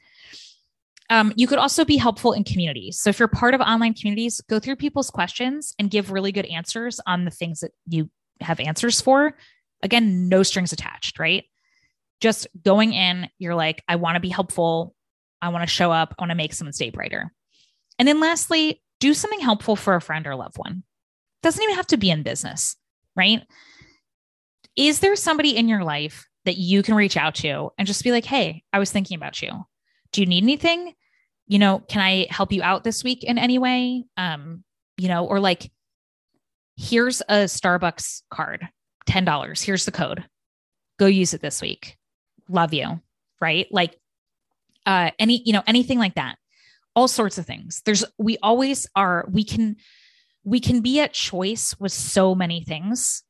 Um, 1.11 1.33
you 1.37 1.49
could 1.49 1.59
also 1.59 1.85
be 1.85 1.97
helpful 1.97 2.33
in 2.33 2.45
communities. 2.45 2.99
So 2.99 3.11
if 3.11 3.19
you're 3.19 3.29
part 3.29 3.55
of 3.55 3.61
online 3.61 3.95
communities, 3.95 4.41
go 4.49 4.61
through 4.61 4.77
people's 4.77 5.11
questions 5.11 5.75
and 5.81 5.91
give 5.91 6.13
really 6.13 6.31
good 6.31 6.47
answers 6.47 7.01
on 7.07 7.25
the 7.25 7.31
things 7.33 7.61
that 7.61 7.73
you 7.89 8.09
have 8.41 8.61
answers 8.61 9.01
for. 9.01 9.37
Again, 9.83 10.29
no 10.29 10.45
strings 10.45 10.73
attached, 10.73 11.19
right? 11.19 11.45
Just 12.21 12.47
going 12.65 12.93
in, 12.93 13.29
you're 13.39 13.57
like, 13.57 13.83
I 13.89 13.97
want 13.97 14.15
to 14.15 14.21
be 14.21 14.29
helpful. 14.29 14.95
I 15.43 15.49
want 15.49 15.63
to 15.63 15.75
show 15.75 15.91
up. 15.91 16.15
I 16.17 16.23
want 16.23 16.31
to 16.31 16.37
make 16.37 16.55
someone's 16.55 16.79
day 16.79 16.91
brighter. 16.91 17.33
And 17.99 18.07
then 18.07 18.21
lastly, 18.21 18.81
do 19.01 19.13
something 19.13 19.41
helpful 19.41 19.75
for 19.75 19.97
a 19.97 20.01
friend 20.01 20.27
or 20.27 20.37
loved 20.37 20.57
one. 20.57 20.85
Doesn't 21.43 21.63
even 21.63 21.75
have 21.75 21.89
to 21.89 21.97
be 21.97 22.11
in 22.11 22.23
business, 22.23 22.77
right? 23.17 23.43
Is 24.77 25.01
there 25.01 25.17
somebody 25.17 25.57
in 25.57 25.69
your 25.69 25.85
life 25.85 26.27
that 26.47 26.57
you 26.57 26.83
can 26.83 26.95
reach 26.95 27.17
out 27.17 27.35
to 27.35 27.71
and 27.77 27.87
just 27.87 28.03
be 28.05 28.13
like, 28.13 28.25
hey, 28.25 28.63
I 28.73 28.79
was 28.79 28.91
thinking 28.91 29.17
about 29.17 29.43
you. 29.43 29.67
Do 30.13 30.23
you 30.23 30.27
need 30.27 30.45
anything? 30.45 30.95
You 31.47 31.59
know, 31.59 31.81
can 31.81 32.01
I 32.01 32.27
help 32.31 32.53
you 32.53 32.63
out 32.63 32.85
this 32.85 33.05
week 33.05 33.25
in 33.25 33.37
any 33.37 33.59
way? 33.59 34.05
Um, 34.17 34.65
you 34.97 35.09
know, 35.09 35.27
or 35.27 35.41
like, 35.41 35.71
here's 36.77 37.21
a 37.23 37.45
Starbucks 37.45 38.23
card, 38.31 38.69
$10. 39.09 39.65
Here's 39.65 39.85
the 39.85 39.93
code. 39.93 40.25
Go 40.99 41.07
use 41.07 41.35
it 41.35 41.43
this 41.43 41.61
week. 41.61 41.97
Love 42.49 42.73
you. 42.73 43.01
Right. 43.41 43.67
Like, 43.71 43.99
uh, 44.87 45.11
any, 45.19 45.43
you 45.45 45.53
know, 45.53 45.63
anything 45.67 45.99
like 45.99 46.15
that 46.15 46.37
all 46.95 47.09
sorts 47.09 47.37
of 47.37 47.45
things. 47.45 47.83
There's, 47.85 48.05
we 48.17 48.39
always 48.39 48.87
are, 48.97 49.27
we 49.31 49.45
can, 49.45 49.77
we 50.45 50.61
can 50.61 50.81
be 50.81 50.99
at 51.01 51.13
choice 51.13 51.79
with 51.79 51.93
so 51.93 52.35
many 52.35 52.63
things. 52.63 53.23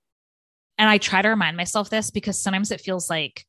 And 0.79 0.89
I 0.89 0.99
try 0.99 1.23
to 1.23 1.29
remind 1.29 1.57
myself 1.57 1.91
this 1.91 2.11
because 2.11 2.39
sometimes 2.39 2.71
it 2.71 2.81
feels 2.81 3.09
like, 3.09 3.47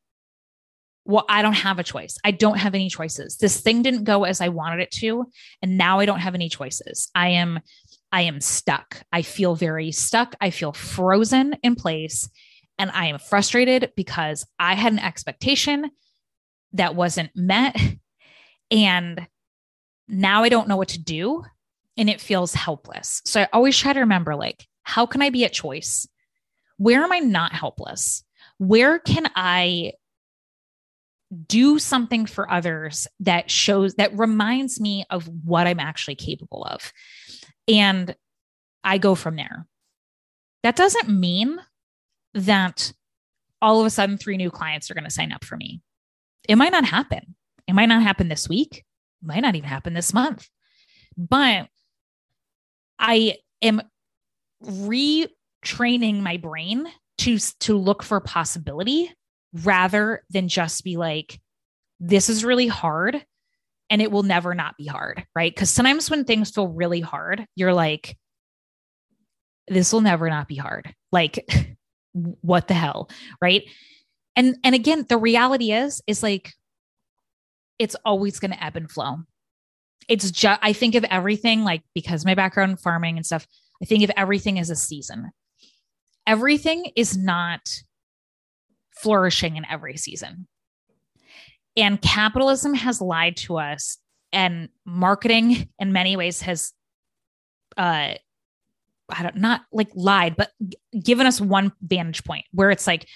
well, 1.06 1.26
I 1.30 1.42
don't 1.42 1.54
have 1.54 1.80
a 1.80 1.84
choice. 1.84 2.18
I 2.24 2.32
don't 2.32 2.58
have 2.58 2.76
any 2.76 2.90
choices. 2.90 3.38
This 3.38 3.62
thing 3.62 3.82
didn't 3.82 4.04
go 4.04 4.26
as 4.26 4.42
I 4.42 4.50
wanted 4.50 4.82
it 4.82 4.92
to. 4.92 5.26
And 5.62 5.78
now 5.78 6.00
I 6.00 6.06
don't 6.06 6.20
have 6.20 6.36
any 6.36 6.50
choices. 6.50 7.10
I 7.16 7.30
am, 7.30 7.62
I 8.12 8.24
am 8.24 8.42
stuck. 8.42 9.02
I 9.12 9.22
feel 9.22 9.56
very 9.56 9.92
stuck. 9.92 10.36
I 10.42 10.50
feel 10.50 10.74
frozen 10.74 11.56
in 11.64 11.76
place. 11.76 12.30
And 12.78 12.92
I 12.92 13.08
am 13.08 13.20
frustrated 13.20 13.94
because 13.96 14.46
I 14.60 14.76
had 14.76 14.94
an 14.94 15.00
expectation 15.00 15.90
that 16.74 16.96
wasn't 16.96 17.32
met. 17.36 17.76
And 18.70 19.26
now 20.10 20.44
I 20.44 20.50
don't 20.50 20.68
know 20.68 20.76
what 20.76 20.90
to 20.90 21.00
do 21.00 21.44
and 21.98 22.10
it 22.10 22.22
feels 22.22 22.54
helpless. 22.54 23.22
So 23.26 23.42
I 23.42 23.48
always 23.54 23.78
try 23.78 23.94
to 23.94 24.02
remember 24.02 24.36
like, 24.36 24.68
how 24.84 25.06
can 25.06 25.22
I 25.22 25.30
be 25.30 25.46
at 25.46 25.54
choice? 25.54 26.08
Where 26.78 27.04
am 27.04 27.12
I 27.12 27.20
not 27.20 27.54
helpless? 27.54 28.24
Where 28.58 29.00
can 29.00 29.30
I 29.36 29.94
do 31.48 31.78
something 31.78 32.26
for 32.26 32.50
others 32.50 33.08
that 33.20 33.52
shows 33.52 33.96
that 33.96 34.18
reminds 34.18 34.80
me 34.80 35.06
of 35.10 35.28
what 35.44 35.68
I'm 35.68 35.80
actually 35.80 36.16
capable 36.16 36.64
of? 36.64 36.94
And 37.68 38.16
I 38.84 38.98
go 38.98 39.16
from 39.16 39.36
there. 39.36 39.68
That 40.64 40.76
doesn't 40.76 41.10
mean 41.10 41.60
that 42.34 42.94
all 43.62 43.80
of 43.80 43.86
a 43.86 43.90
sudden 43.90 44.18
three 44.18 44.38
new 44.38 44.52
clients 44.52 44.90
are 44.90 44.94
going 44.94 45.04
to 45.04 45.10
sign 45.10 45.32
up 45.32 45.44
for 45.44 45.58
me. 45.58 45.82
It 46.48 46.56
might 46.56 46.72
not 46.72 46.86
happen. 46.86 47.36
It 47.68 47.74
might 47.74 47.88
not 47.88 48.04
happen 48.04 48.30
this 48.30 48.48
week 48.48 48.86
It 49.22 49.28
might 49.28 49.42
not 49.42 49.56
even 49.56 49.68
happen 49.68 49.94
this 49.94 50.14
month. 50.14 50.50
But 51.18 51.68
I 53.00 53.38
am 53.62 53.82
retraining 55.68 56.22
my 56.22 56.38
brain 56.38 56.88
to 57.20 57.38
to 57.60 57.78
look 57.78 58.04
for 58.04 58.20
possibility 58.20 59.12
rather 59.64 60.24
than 60.30 60.48
just 60.48 60.84
be 60.84 60.98
like 60.98 61.40
this 62.00 62.30
is 62.30 62.46
really 62.46 62.68
hard 62.68 63.26
and 63.90 64.02
it 64.02 64.12
will 64.12 64.24
never 64.24 64.54
not 64.54 64.78
be 64.78 64.86
hard, 64.86 65.26
right? 65.36 65.56
Cuz 65.56 65.70
sometimes 65.70 66.10
when 66.10 66.26
things 66.26 66.52
feel 66.52 66.68
really 66.68 67.02
hard, 67.02 67.48
you're 67.56 67.74
like 67.74 68.18
this 69.68 69.92
will 69.92 70.02
never 70.02 70.30
not 70.30 70.48
be 70.48 70.56
hard. 70.56 70.94
Like 71.12 71.48
what 72.14 72.68
the 72.68 72.74
hell, 72.74 73.10
right? 73.42 73.64
And 74.36 74.58
and 74.64 74.76
again, 74.76 75.06
the 75.10 75.18
reality 75.18 75.72
is 75.72 76.02
is 76.08 76.22
like 76.22 76.54
it's 77.80 77.96
always 78.06 78.40
going 78.40 78.52
to 78.52 78.64
ebb 78.64 78.76
and 78.76 78.90
flow. 78.90 79.18
It's 80.08 80.32
just, 80.32 80.60
I 80.64 80.74
think 80.74 80.96
of 80.96 81.04
everything 81.04 81.64
like 81.64 81.84
because 81.94 82.26
my 82.26 82.34
background 82.34 82.72
in 82.72 82.78
farming 82.78 83.18
and 83.18 83.26
stuff, 83.26 83.46
I 83.82 83.86
think 83.86 84.04
of 84.04 84.12
everything 84.16 84.58
as 84.58 84.70
a 84.70 84.76
season. 84.76 85.32
Everything 86.28 86.92
is 86.96 87.18
not 87.18 87.62
flourishing 88.92 89.58
in 89.58 89.66
every 89.66 89.98
season. 89.98 90.48
And 91.76 92.02
capitalism 92.02 92.74
has 92.76 93.02
lied 93.02 93.38
to 93.38 93.58
us, 93.58 93.98
and 94.32 94.70
marketing 94.86 95.70
in 95.80 95.94
many 95.94 96.16
ways 96.18 96.42
has, 96.42 96.74
uh, 97.78 98.14
I 99.10 99.24
don't 99.24 99.38
not 99.38 99.62
like 99.72 99.90
lied, 99.96 100.36
but 100.36 100.52
g- 100.68 100.78
given 101.02 101.26
us 101.26 101.40
one 101.40 101.72
vantage 101.82 102.24
point 102.24 102.46
where 102.52 102.72
it's 102.72 102.86
like 102.88 103.08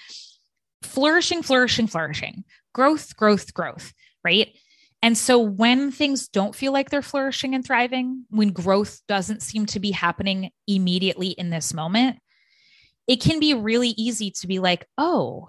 flourishing, 0.82 1.42
flourishing, 1.42 1.86
flourishing, 1.86 2.44
growth, 2.72 3.14
growth, 3.16 3.52
growth 3.52 3.92
right? 4.24 4.56
And 5.02 5.18
so 5.18 5.38
when 5.38 5.90
things 5.90 6.28
don't 6.28 6.54
feel 6.54 6.72
like 6.72 6.90
they're 6.90 7.02
flourishing 7.02 7.54
and 7.54 7.64
thriving, 7.64 8.24
when 8.30 8.52
growth 8.52 9.00
doesn't 9.08 9.42
seem 9.42 9.66
to 9.66 9.80
be 9.80 9.90
happening 9.90 10.50
immediately 10.68 11.28
in 11.28 11.50
this 11.50 11.74
moment, 11.74 12.18
it 13.06 13.16
can 13.16 13.40
be 13.40 13.54
really 13.54 13.94
easy 13.96 14.30
to 14.30 14.46
be 14.46 14.58
like, 14.58 14.86
oh, 14.96 15.48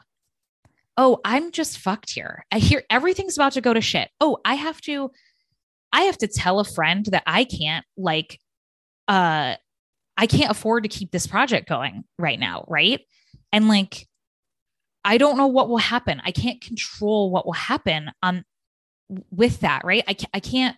oh, 0.97 1.19
I'm 1.25 1.51
just 1.51 1.77
fucked 1.77 2.11
here. 2.11 2.45
I 2.51 2.59
hear 2.59 2.83
everything's 2.89 3.37
about 3.37 3.53
to 3.53 3.61
go 3.61 3.73
to 3.73 3.81
shit. 3.81 4.09
Oh, 4.19 4.37
I 4.45 4.55
have 4.55 4.79
to, 4.81 5.11
I 5.91 6.01
have 6.03 6.17
to 6.19 6.27
tell 6.27 6.59
a 6.59 6.65
friend 6.65 7.05
that 7.07 7.23
I 7.25 7.43
can't 7.45 7.85
like, 7.97 8.39
uh, 9.07 9.55
I 10.15 10.27
can't 10.27 10.51
afford 10.51 10.83
to 10.83 10.89
keep 10.89 11.11
this 11.11 11.27
project 11.27 11.67
going 11.67 12.03
right 12.19 12.39
now. 12.39 12.65
Right. 12.67 13.01
And 13.51 13.67
like, 13.67 14.07
I 15.05 15.17
don't 15.17 15.37
know 15.37 15.47
what 15.47 15.69
will 15.69 15.77
happen. 15.77 16.21
I 16.23 16.31
can't 16.31 16.61
control 16.61 17.29
what 17.29 17.45
will 17.45 17.53
happen 17.53 18.11
on 18.21 18.45
with 19.31 19.59
that, 19.61 19.83
right? 19.83 20.03
I, 20.07 20.15
I 20.33 20.39
can't 20.39 20.77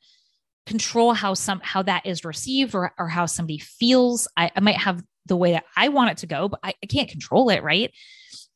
control 0.66 1.14
how 1.14 1.36
some 1.36 1.62
how 1.64 1.84
that 1.84 2.06
is 2.06 2.26
received 2.26 2.74
or, 2.74 2.92
or 2.98 3.08
how 3.08 3.28
somebody 3.28 3.60
feels. 3.60 4.28
I, 4.36 4.52
I 4.56 4.62
might 4.62 4.78
have 4.78 5.04
the 5.26 5.36
way 5.36 5.54
that 5.54 5.66
I 5.76 5.90
want 5.90 6.12
it 6.12 6.18
to 6.18 6.28
go, 6.28 6.50
but 6.50 6.60
I, 6.64 6.74
I 6.82 6.86
can't 6.86 7.10
control 7.10 7.50
it, 7.50 7.64
right? 7.64 7.92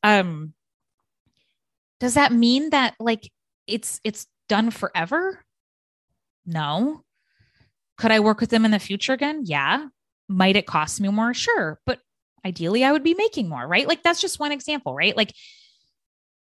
Um 0.02 0.54
does 1.98 2.14
that 2.14 2.32
mean 2.32 2.70
that 2.70 2.94
like 2.98 3.30
it's 3.66 4.00
it's 4.04 4.26
done 4.48 4.70
forever? 4.70 5.44
No. 6.46 7.04
Could 7.98 8.10
I 8.10 8.20
work 8.20 8.40
with 8.40 8.50
them 8.50 8.64
in 8.64 8.70
the 8.70 8.78
future 8.78 9.12
again? 9.12 9.42
Yeah. 9.44 9.86
Might 10.28 10.56
it 10.56 10.66
cost 10.66 11.00
me 11.00 11.08
more? 11.08 11.34
Sure. 11.34 11.78
But 11.84 12.00
ideally 12.44 12.84
I 12.84 12.92
would 12.92 13.04
be 13.04 13.14
making 13.14 13.48
more, 13.48 13.66
right? 13.66 13.86
Like 13.86 14.02
that's 14.02 14.20
just 14.20 14.40
one 14.40 14.52
example, 14.52 14.94
right? 14.94 15.16
Like, 15.16 15.34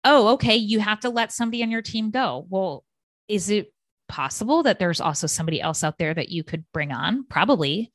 oh, 0.03 0.33
okay, 0.33 0.55
you 0.55 0.79
have 0.79 0.99
to 1.01 1.09
let 1.09 1.31
somebody 1.31 1.63
on 1.63 1.71
your 1.71 1.81
team 1.81 2.11
go. 2.11 2.45
Well, 2.49 2.83
is 3.27 3.49
it 3.49 3.73
possible 4.07 4.63
that 4.63 4.77
there's 4.77 5.01
also 5.01 5.27
somebody 5.27 5.61
else 5.61 5.83
out 5.83 5.97
there 5.97 6.13
that 6.13 6.29
you 6.29 6.43
could 6.43 6.65
bring 6.73 6.91
on? 6.91 7.25
Probably. 7.27 7.91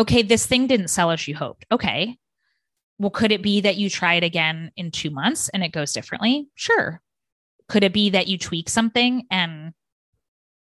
Okay, 0.00 0.22
this 0.22 0.46
thing 0.46 0.66
didn't 0.66 0.88
sell 0.88 1.10
as 1.10 1.28
you 1.28 1.36
hoped. 1.36 1.66
Okay. 1.70 2.16
Well, 2.98 3.10
could 3.10 3.32
it 3.32 3.42
be 3.42 3.60
that 3.60 3.76
you 3.76 3.90
try 3.90 4.14
it 4.14 4.24
again 4.24 4.72
in 4.74 4.90
two 4.90 5.10
months 5.10 5.50
and 5.50 5.62
it 5.62 5.72
goes 5.72 5.92
differently? 5.92 6.48
Sure. 6.54 7.02
Could 7.68 7.84
it 7.84 7.92
be 7.92 8.08
that 8.10 8.26
you 8.26 8.38
tweak 8.38 8.70
something 8.70 9.26
and 9.30 9.74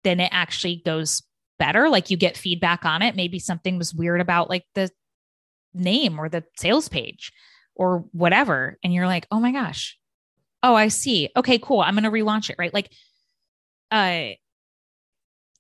then 0.03 0.19
it 0.19 0.31
actually 0.33 0.83
goes 0.85 1.23
better? 1.61 1.89
Like 1.89 2.11
you 2.11 2.17
get 2.17 2.37
feedback 2.37 2.85
on 2.85 3.03
it. 3.03 3.15
Maybe 3.15 3.39
something 3.39 3.79
was 3.79 3.95
weird 3.95 4.21
about 4.21 4.51
like 4.51 4.65
the 4.75 4.91
name 5.75 6.19
or 6.19 6.29
the 6.29 6.43
sales 6.57 6.89
page 6.89 7.33
or 7.77 8.05
whatever. 8.11 8.79
And 8.83 8.93
you're 8.93 9.07
like, 9.07 9.29
oh 9.31 9.39
my 9.39 9.53
gosh, 9.53 9.97
oh, 10.65 10.75
I 10.75 10.89
see. 10.89 11.31
Okay, 11.37 11.61
cool. 11.61 11.83
I'm 11.83 11.95
going 11.95 12.03
to 12.03 12.11
relaunch 12.11 12.51
it, 12.51 12.57
right? 12.59 12.75
Like, 12.75 12.91
uh, 13.93 14.31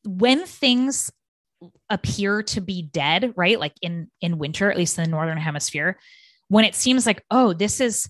when 0.05 0.45
things 0.45 1.12
appear 1.88 2.42
to 2.42 2.61
be 2.61 2.82
dead, 2.82 3.34
right? 3.36 3.58
Like 3.58 3.74
in 3.82 4.11
in 4.20 4.38
winter, 4.38 4.70
at 4.70 4.76
least 4.76 4.98
in 4.98 5.04
the 5.04 5.11
northern 5.11 5.38
hemisphere, 5.38 5.98
when 6.48 6.64
it 6.64 6.74
seems 6.74 7.06
like, 7.06 7.22
oh, 7.30 7.52
this 7.52 7.80
is 7.80 8.08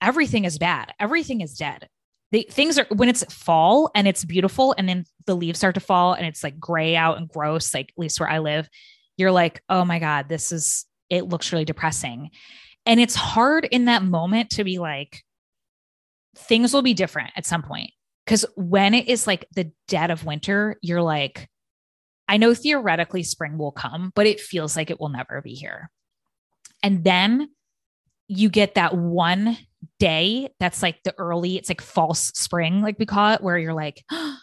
everything 0.00 0.44
is 0.44 0.58
bad, 0.58 0.92
everything 0.98 1.40
is 1.40 1.56
dead. 1.56 1.88
The 2.32 2.46
things 2.50 2.78
are 2.78 2.86
when 2.90 3.08
it's 3.08 3.24
fall 3.32 3.90
and 3.94 4.08
it's 4.08 4.24
beautiful, 4.24 4.74
and 4.76 4.88
then 4.88 5.04
the 5.26 5.36
leaves 5.36 5.58
start 5.58 5.74
to 5.74 5.80
fall 5.80 6.14
and 6.14 6.26
it's 6.26 6.42
like 6.42 6.58
gray 6.58 6.96
out 6.96 7.18
and 7.18 7.28
gross, 7.28 7.74
like 7.74 7.90
at 7.90 8.00
least 8.00 8.18
where 8.18 8.30
I 8.30 8.38
live, 8.38 8.68
you're 9.16 9.32
like, 9.32 9.62
oh 9.68 9.84
my 9.84 9.98
God, 9.98 10.28
this 10.28 10.52
is 10.52 10.86
it 11.10 11.28
looks 11.28 11.52
really 11.52 11.66
depressing. 11.66 12.30
And 12.86 12.98
it's 12.98 13.14
hard 13.14 13.66
in 13.66 13.84
that 13.84 14.02
moment 14.02 14.50
to 14.50 14.64
be 14.64 14.78
like, 14.78 15.22
things 16.36 16.72
will 16.72 16.82
be 16.82 16.94
different 16.94 17.30
at 17.36 17.46
some 17.46 17.62
point. 17.62 17.90
Because 18.24 18.46
when 18.56 18.94
it 18.94 19.08
is 19.08 19.26
like 19.26 19.46
the 19.54 19.70
dead 19.88 20.10
of 20.10 20.24
winter, 20.24 20.76
you're 20.80 21.02
like, 21.02 21.48
I 22.28 22.36
know 22.36 22.54
theoretically 22.54 23.22
spring 23.22 23.58
will 23.58 23.72
come, 23.72 24.12
but 24.14 24.26
it 24.26 24.40
feels 24.40 24.76
like 24.76 24.90
it 24.90 25.00
will 25.00 25.08
never 25.08 25.42
be 25.42 25.54
here. 25.54 25.90
And 26.82 27.04
then 27.04 27.50
you 28.28 28.48
get 28.48 28.74
that 28.74 28.96
one 28.96 29.56
day 29.98 30.48
that's 30.58 30.82
like 30.82 31.02
the 31.02 31.14
early, 31.18 31.56
it's 31.56 31.68
like 31.68 31.80
false 31.80 32.28
spring, 32.34 32.82
like 32.82 32.98
we 32.98 33.06
call 33.06 33.34
it, 33.34 33.42
where 33.42 33.58
you're 33.58 33.74
like, 33.74 34.04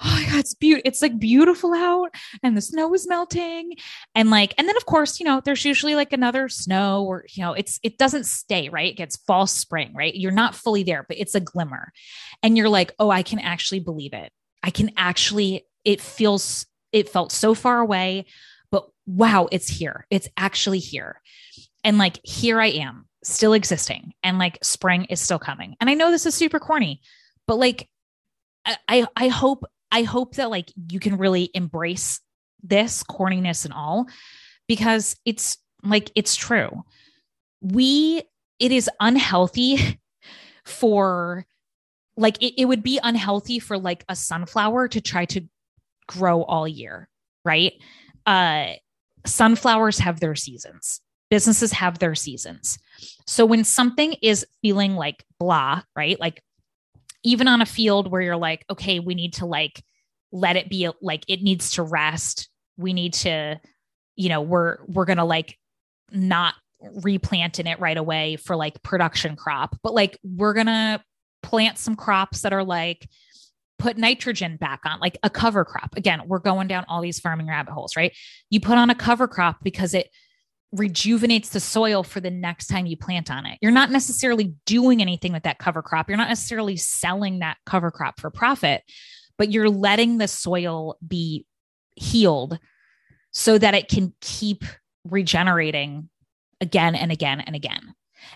oh 0.00 0.10
my 0.14 0.24
god 0.30 0.38
it's 0.38 0.54
beautiful 0.54 0.82
it's 0.84 1.02
like 1.02 1.18
beautiful 1.18 1.74
out 1.74 2.14
and 2.42 2.56
the 2.56 2.60
snow 2.60 2.92
is 2.94 3.08
melting. 3.08 3.72
And 4.14 4.30
like 4.30 4.54
and 4.56 4.68
then 4.68 4.76
of 4.76 4.86
course 4.86 5.18
you 5.18 5.26
know 5.26 5.40
there's 5.44 5.64
usually 5.64 5.94
like 5.94 6.12
another 6.12 6.48
snow 6.48 7.04
or 7.04 7.24
you 7.30 7.42
know 7.42 7.52
it's 7.52 7.80
it 7.82 7.98
doesn't 7.98 8.26
stay 8.26 8.68
right? 8.68 8.92
It 8.92 8.96
gets 8.96 9.16
false 9.16 9.52
spring 9.52 9.92
right? 9.94 10.14
You're 10.14 10.30
not 10.30 10.54
fully 10.54 10.82
there 10.82 11.04
but 11.08 11.18
it's 11.18 11.34
a 11.34 11.40
glimmer. 11.40 11.92
And 12.42 12.56
you're 12.56 12.68
like 12.68 12.92
oh 12.98 13.10
i 13.10 13.22
can 13.22 13.38
actually 13.38 13.80
believe 13.80 14.12
it. 14.12 14.32
I 14.62 14.70
can 14.70 14.92
actually 14.96 15.66
it 15.84 16.00
feels 16.00 16.66
it 16.92 17.08
felt 17.08 17.32
so 17.32 17.54
far 17.54 17.80
away 17.80 18.26
but 18.70 18.88
wow 19.06 19.48
it's 19.50 19.68
here. 19.68 20.06
It's 20.10 20.28
actually 20.36 20.78
here. 20.78 21.20
And 21.84 21.96
like 21.96 22.20
here 22.22 22.60
i 22.60 22.66
am 22.66 23.06
still 23.24 23.52
existing 23.52 24.12
and 24.22 24.38
like 24.38 24.58
spring 24.62 25.04
is 25.06 25.20
still 25.20 25.38
coming. 25.38 25.76
And 25.80 25.88
i 25.88 25.94
know 25.94 26.10
this 26.10 26.26
is 26.26 26.34
super 26.34 26.58
corny 26.58 27.00
but 27.46 27.56
like 27.56 27.88
I, 28.86 29.06
I 29.16 29.28
hope 29.28 29.64
I 29.90 30.02
hope 30.02 30.36
that 30.36 30.50
like 30.50 30.70
you 30.90 31.00
can 31.00 31.16
really 31.16 31.50
embrace 31.54 32.20
this 32.62 33.02
corniness 33.02 33.64
and 33.64 33.72
all 33.72 34.06
because 34.66 35.16
it's 35.24 35.58
like 35.82 36.10
it's 36.14 36.36
true. 36.36 36.84
We 37.60 38.22
it 38.58 38.72
is 38.72 38.90
unhealthy 39.00 40.00
for 40.64 41.46
like 42.16 42.42
it, 42.42 42.60
it 42.60 42.64
would 42.66 42.82
be 42.82 43.00
unhealthy 43.02 43.58
for 43.58 43.78
like 43.78 44.04
a 44.08 44.16
sunflower 44.16 44.88
to 44.88 45.00
try 45.00 45.24
to 45.26 45.48
grow 46.08 46.42
all 46.42 46.66
year, 46.66 47.08
right? 47.44 47.72
Uh 48.26 48.72
sunflowers 49.26 49.98
have 49.98 50.20
their 50.20 50.34
seasons. 50.34 51.00
Businesses 51.30 51.72
have 51.72 51.98
their 51.98 52.14
seasons. 52.14 52.78
So 53.26 53.44
when 53.44 53.64
something 53.64 54.14
is 54.22 54.46
feeling 54.62 54.96
like 54.96 55.24
blah, 55.38 55.82
right? 55.94 56.18
Like 56.18 56.42
even 57.22 57.48
on 57.48 57.60
a 57.60 57.66
field 57.66 58.10
where 58.10 58.22
you're 58.22 58.36
like, 58.36 58.64
okay, 58.70 59.00
we 59.00 59.14
need 59.14 59.34
to 59.34 59.46
like 59.46 59.82
let 60.32 60.56
it 60.56 60.68
be 60.68 60.88
like 61.02 61.24
it 61.28 61.42
needs 61.42 61.72
to 61.72 61.82
rest. 61.82 62.48
We 62.76 62.92
need 62.92 63.12
to, 63.14 63.60
you 64.16 64.28
know, 64.28 64.40
we're 64.40 64.78
we're 64.86 65.04
gonna 65.04 65.24
like 65.24 65.58
not 66.10 66.54
replant 66.80 67.58
in 67.58 67.66
it 67.66 67.80
right 67.80 67.96
away 67.96 68.36
for 68.36 68.56
like 68.56 68.82
production 68.82 69.36
crop, 69.36 69.76
but 69.82 69.94
like 69.94 70.18
we're 70.22 70.54
gonna 70.54 71.02
plant 71.42 71.78
some 71.78 71.96
crops 71.96 72.42
that 72.42 72.52
are 72.52 72.64
like 72.64 73.08
put 73.78 73.96
nitrogen 73.96 74.56
back 74.56 74.80
on, 74.84 75.00
like 75.00 75.18
a 75.22 75.30
cover 75.30 75.64
crop. 75.64 75.96
Again, 75.96 76.22
we're 76.26 76.38
going 76.38 76.68
down 76.68 76.84
all 76.88 77.00
these 77.00 77.20
farming 77.20 77.48
rabbit 77.48 77.72
holes, 77.72 77.96
right? 77.96 78.14
You 78.50 78.60
put 78.60 78.78
on 78.78 78.90
a 78.90 78.94
cover 78.94 79.28
crop 79.28 79.58
because 79.62 79.94
it 79.94 80.08
rejuvenates 80.72 81.50
the 81.50 81.60
soil 81.60 82.02
for 82.02 82.20
the 82.20 82.30
next 82.30 82.66
time 82.66 82.86
you 82.86 82.96
plant 82.96 83.30
on 83.30 83.46
it. 83.46 83.58
You're 83.62 83.72
not 83.72 83.90
necessarily 83.90 84.54
doing 84.66 85.00
anything 85.00 85.32
with 85.32 85.44
that 85.44 85.58
cover 85.58 85.82
crop. 85.82 86.08
You're 86.08 86.18
not 86.18 86.28
necessarily 86.28 86.76
selling 86.76 87.38
that 87.38 87.56
cover 87.64 87.90
crop 87.90 88.20
for 88.20 88.30
profit, 88.30 88.82
but 89.38 89.50
you're 89.50 89.70
letting 89.70 90.18
the 90.18 90.28
soil 90.28 90.98
be 91.06 91.46
healed 91.96 92.58
so 93.32 93.56
that 93.56 93.74
it 93.74 93.88
can 93.88 94.12
keep 94.20 94.64
regenerating 95.04 96.08
again 96.60 96.94
and 96.94 97.12
again 97.12 97.40
and 97.40 97.56
again. 97.56 97.94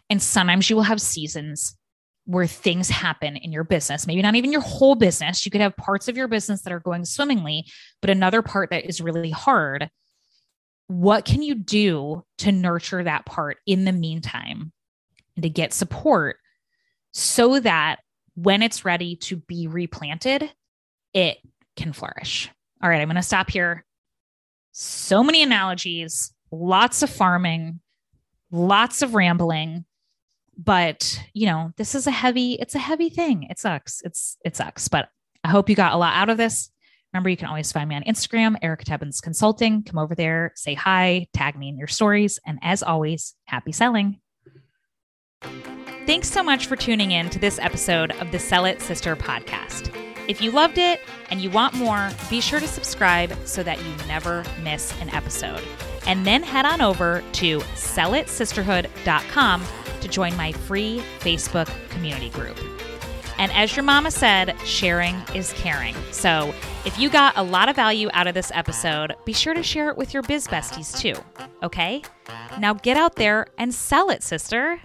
And 0.09 0.23
sometimes 0.23 0.71
you 0.71 0.77
will 0.77 0.85
have 0.85 1.01
seasons 1.01 1.77
where 2.25 2.47
things 2.47 2.89
happen 2.89 3.37
in 3.37 3.53
your 3.53 3.65
business, 3.65 4.07
maybe 4.07 4.23
not 4.23 4.37
even 4.37 4.53
your 4.53 4.61
whole 4.61 4.95
business. 4.95 5.45
You 5.45 5.51
could 5.51 5.61
have 5.61 5.77
parts 5.77 6.09
of 6.09 6.17
your 6.17 6.29
business 6.29 6.63
that 6.63 6.73
are 6.73 6.81
going 6.81 7.05
swimmingly, 7.05 7.67
but 8.01 8.11
another 8.11 8.43
part 8.43 8.71
that 8.71 8.87
is 8.87 9.01
really 9.01 9.31
hard 9.31 9.91
what 10.93 11.25
can 11.25 11.41
you 11.43 11.55
do 11.55 12.23
to 12.39 12.53
nurture 12.53 13.03
that 13.03 13.25
part 13.25 13.59
in 13.67 13.85
the 13.85 13.93
meantime 13.93 14.73
and 15.37 15.43
to 15.43 15.49
get 15.49 15.73
support 15.73 16.37
so 17.13 17.61
that 17.61 18.01
when 18.35 18.63
it's 18.63 18.85
ready 18.85 19.17
to 19.17 19.37
be 19.37 19.67
replanted, 19.67 20.51
it 21.15 21.39
can 21.77 21.93
flourish? 21.93 22.51
All 22.83 22.91
right, 22.91 23.01
I'm 23.01 23.09
going 23.09 23.17
to 23.17 23.23
stop 23.23 23.51
here. 23.51 23.85
So 24.73 25.23
many 25.23 25.43
analogies, 25.43 26.33
lots 26.51 27.03
of 27.03 27.11
farming, 27.11 27.81
lots 28.51 29.01
of 29.01 29.15
rambling 29.15 29.87
but 30.57 31.19
you 31.33 31.47
know 31.47 31.73
this 31.77 31.95
is 31.95 32.07
a 32.07 32.11
heavy 32.11 32.55
it's 32.55 32.75
a 32.75 32.79
heavy 32.79 33.09
thing 33.09 33.45
it 33.51 33.59
sucks 33.59 34.03
it's 34.05 34.37
it 34.45 34.55
sucks 34.55 34.89
but 34.89 35.09
i 35.45 35.49
hope 35.49 35.69
you 35.69 35.75
got 35.75 35.95
a 35.95 35.97
lot 35.97 36.15
out 36.15 36.29
of 36.29 36.37
this 36.37 36.73
Remember, 37.13 37.29
you 37.29 37.37
can 37.37 37.49
always 37.49 37.71
find 37.71 37.89
me 37.89 37.95
on 37.95 38.03
Instagram, 38.05 38.57
Erica 38.63 38.85
Tebbens 38.85 39.21
Consulting. 39.21 39.83
Come 39.83 39.99
over 39.99 40.15
there, 40.15 40.53
say 40.57 40.73
hi, 40.75 41.27
tag 41.35 41.59
me 41.59 41.69
in 41.69 41.77
your 41.77 41.89
stories. 41.89 42.39
And 42.47 42.59
as 42.63 42.83
always, 42.83 43.35
happy 43.45 43.73
selling. 43.73 44.19
Thanks 46.07 46.31
so 46.31 46.43
much 46.43 46.67
for 46.67 46.75
tuning 46.75 47.11
in 47.11 47.29
to 47.31 47.39
this 47.39 47.59
episode 47.59 48.13
of 48.13 48.33
the 48.33 48.39
Sell 48.39 48.65
It 48.65 48.81
Sister 48.81 49.15
podcast. 49.15 49.95
If 50.27 50.41
you 50.41 50.53
loved 50.53 50.79
it 50.79 51.01
and 51.31 51.41
you 51.41 51.51
want 51.51 51.75
more, 51.75 52.11
be 52.31 52.41
sure 52.41 52.61
to 52.61 52.69
subscribe 52.69 53.37
so 53.45 53.63
that 53.63 53.79
you 53.79 54.07
never 54.07 54.45
miss 54.63 54.99
an 55.01 55.11
episode. 55.11 55.63
And 56.07 56.27
then 56.27 56.43
head 56.43 56.65
on 56.65 56.81
over 56.81 57.23
to 57.33 57.59
sellitsisterhood.com 57.61 59.65
to 60.01 60.09
join 60.09 60.37
my 60.37 60.53
free 60.53 61.03
Facebook 61.21 61.71
community 61.91 62.31
group. 62.31 62.59
And 63.39 63.53
as 63.53 63.75
your 63.75 63.83
mama 63.83 64.11
said, 64.11 64.59
sharing 64.61 65.17
is 65.35 65.53
caring. 65.55 65.95
So 66.11 66.55
if 66.85 66.99
you 66.99 67.11
got 67.11 67.37
a 67.37 67.43
lot 67.43 67.69
of 67.69 67.77
value 67.77 68.09
out 68.13 68.27
of 68.27 68.35
this 68.35 68.53
episode, 68.55 69.15
be 69.25 69.33
sure 69.33 69.55
to 69.55 69.63
share 69.63 69.89
it 69.89 69.97
with 69.97 70.13
your 70.13 70.23
biz 70.23 70.47
besties 70.47 70.99
too. 70.99 71.15
Okay? 71.63 72.03
Now 72.59 72.75
get 72.75 72.97
out 72.97 73.17
there 73.17 73.47
and 73.59 73.75
sell 73.75 74.11
it, 74.11 74.23
sister. 74.23 74.81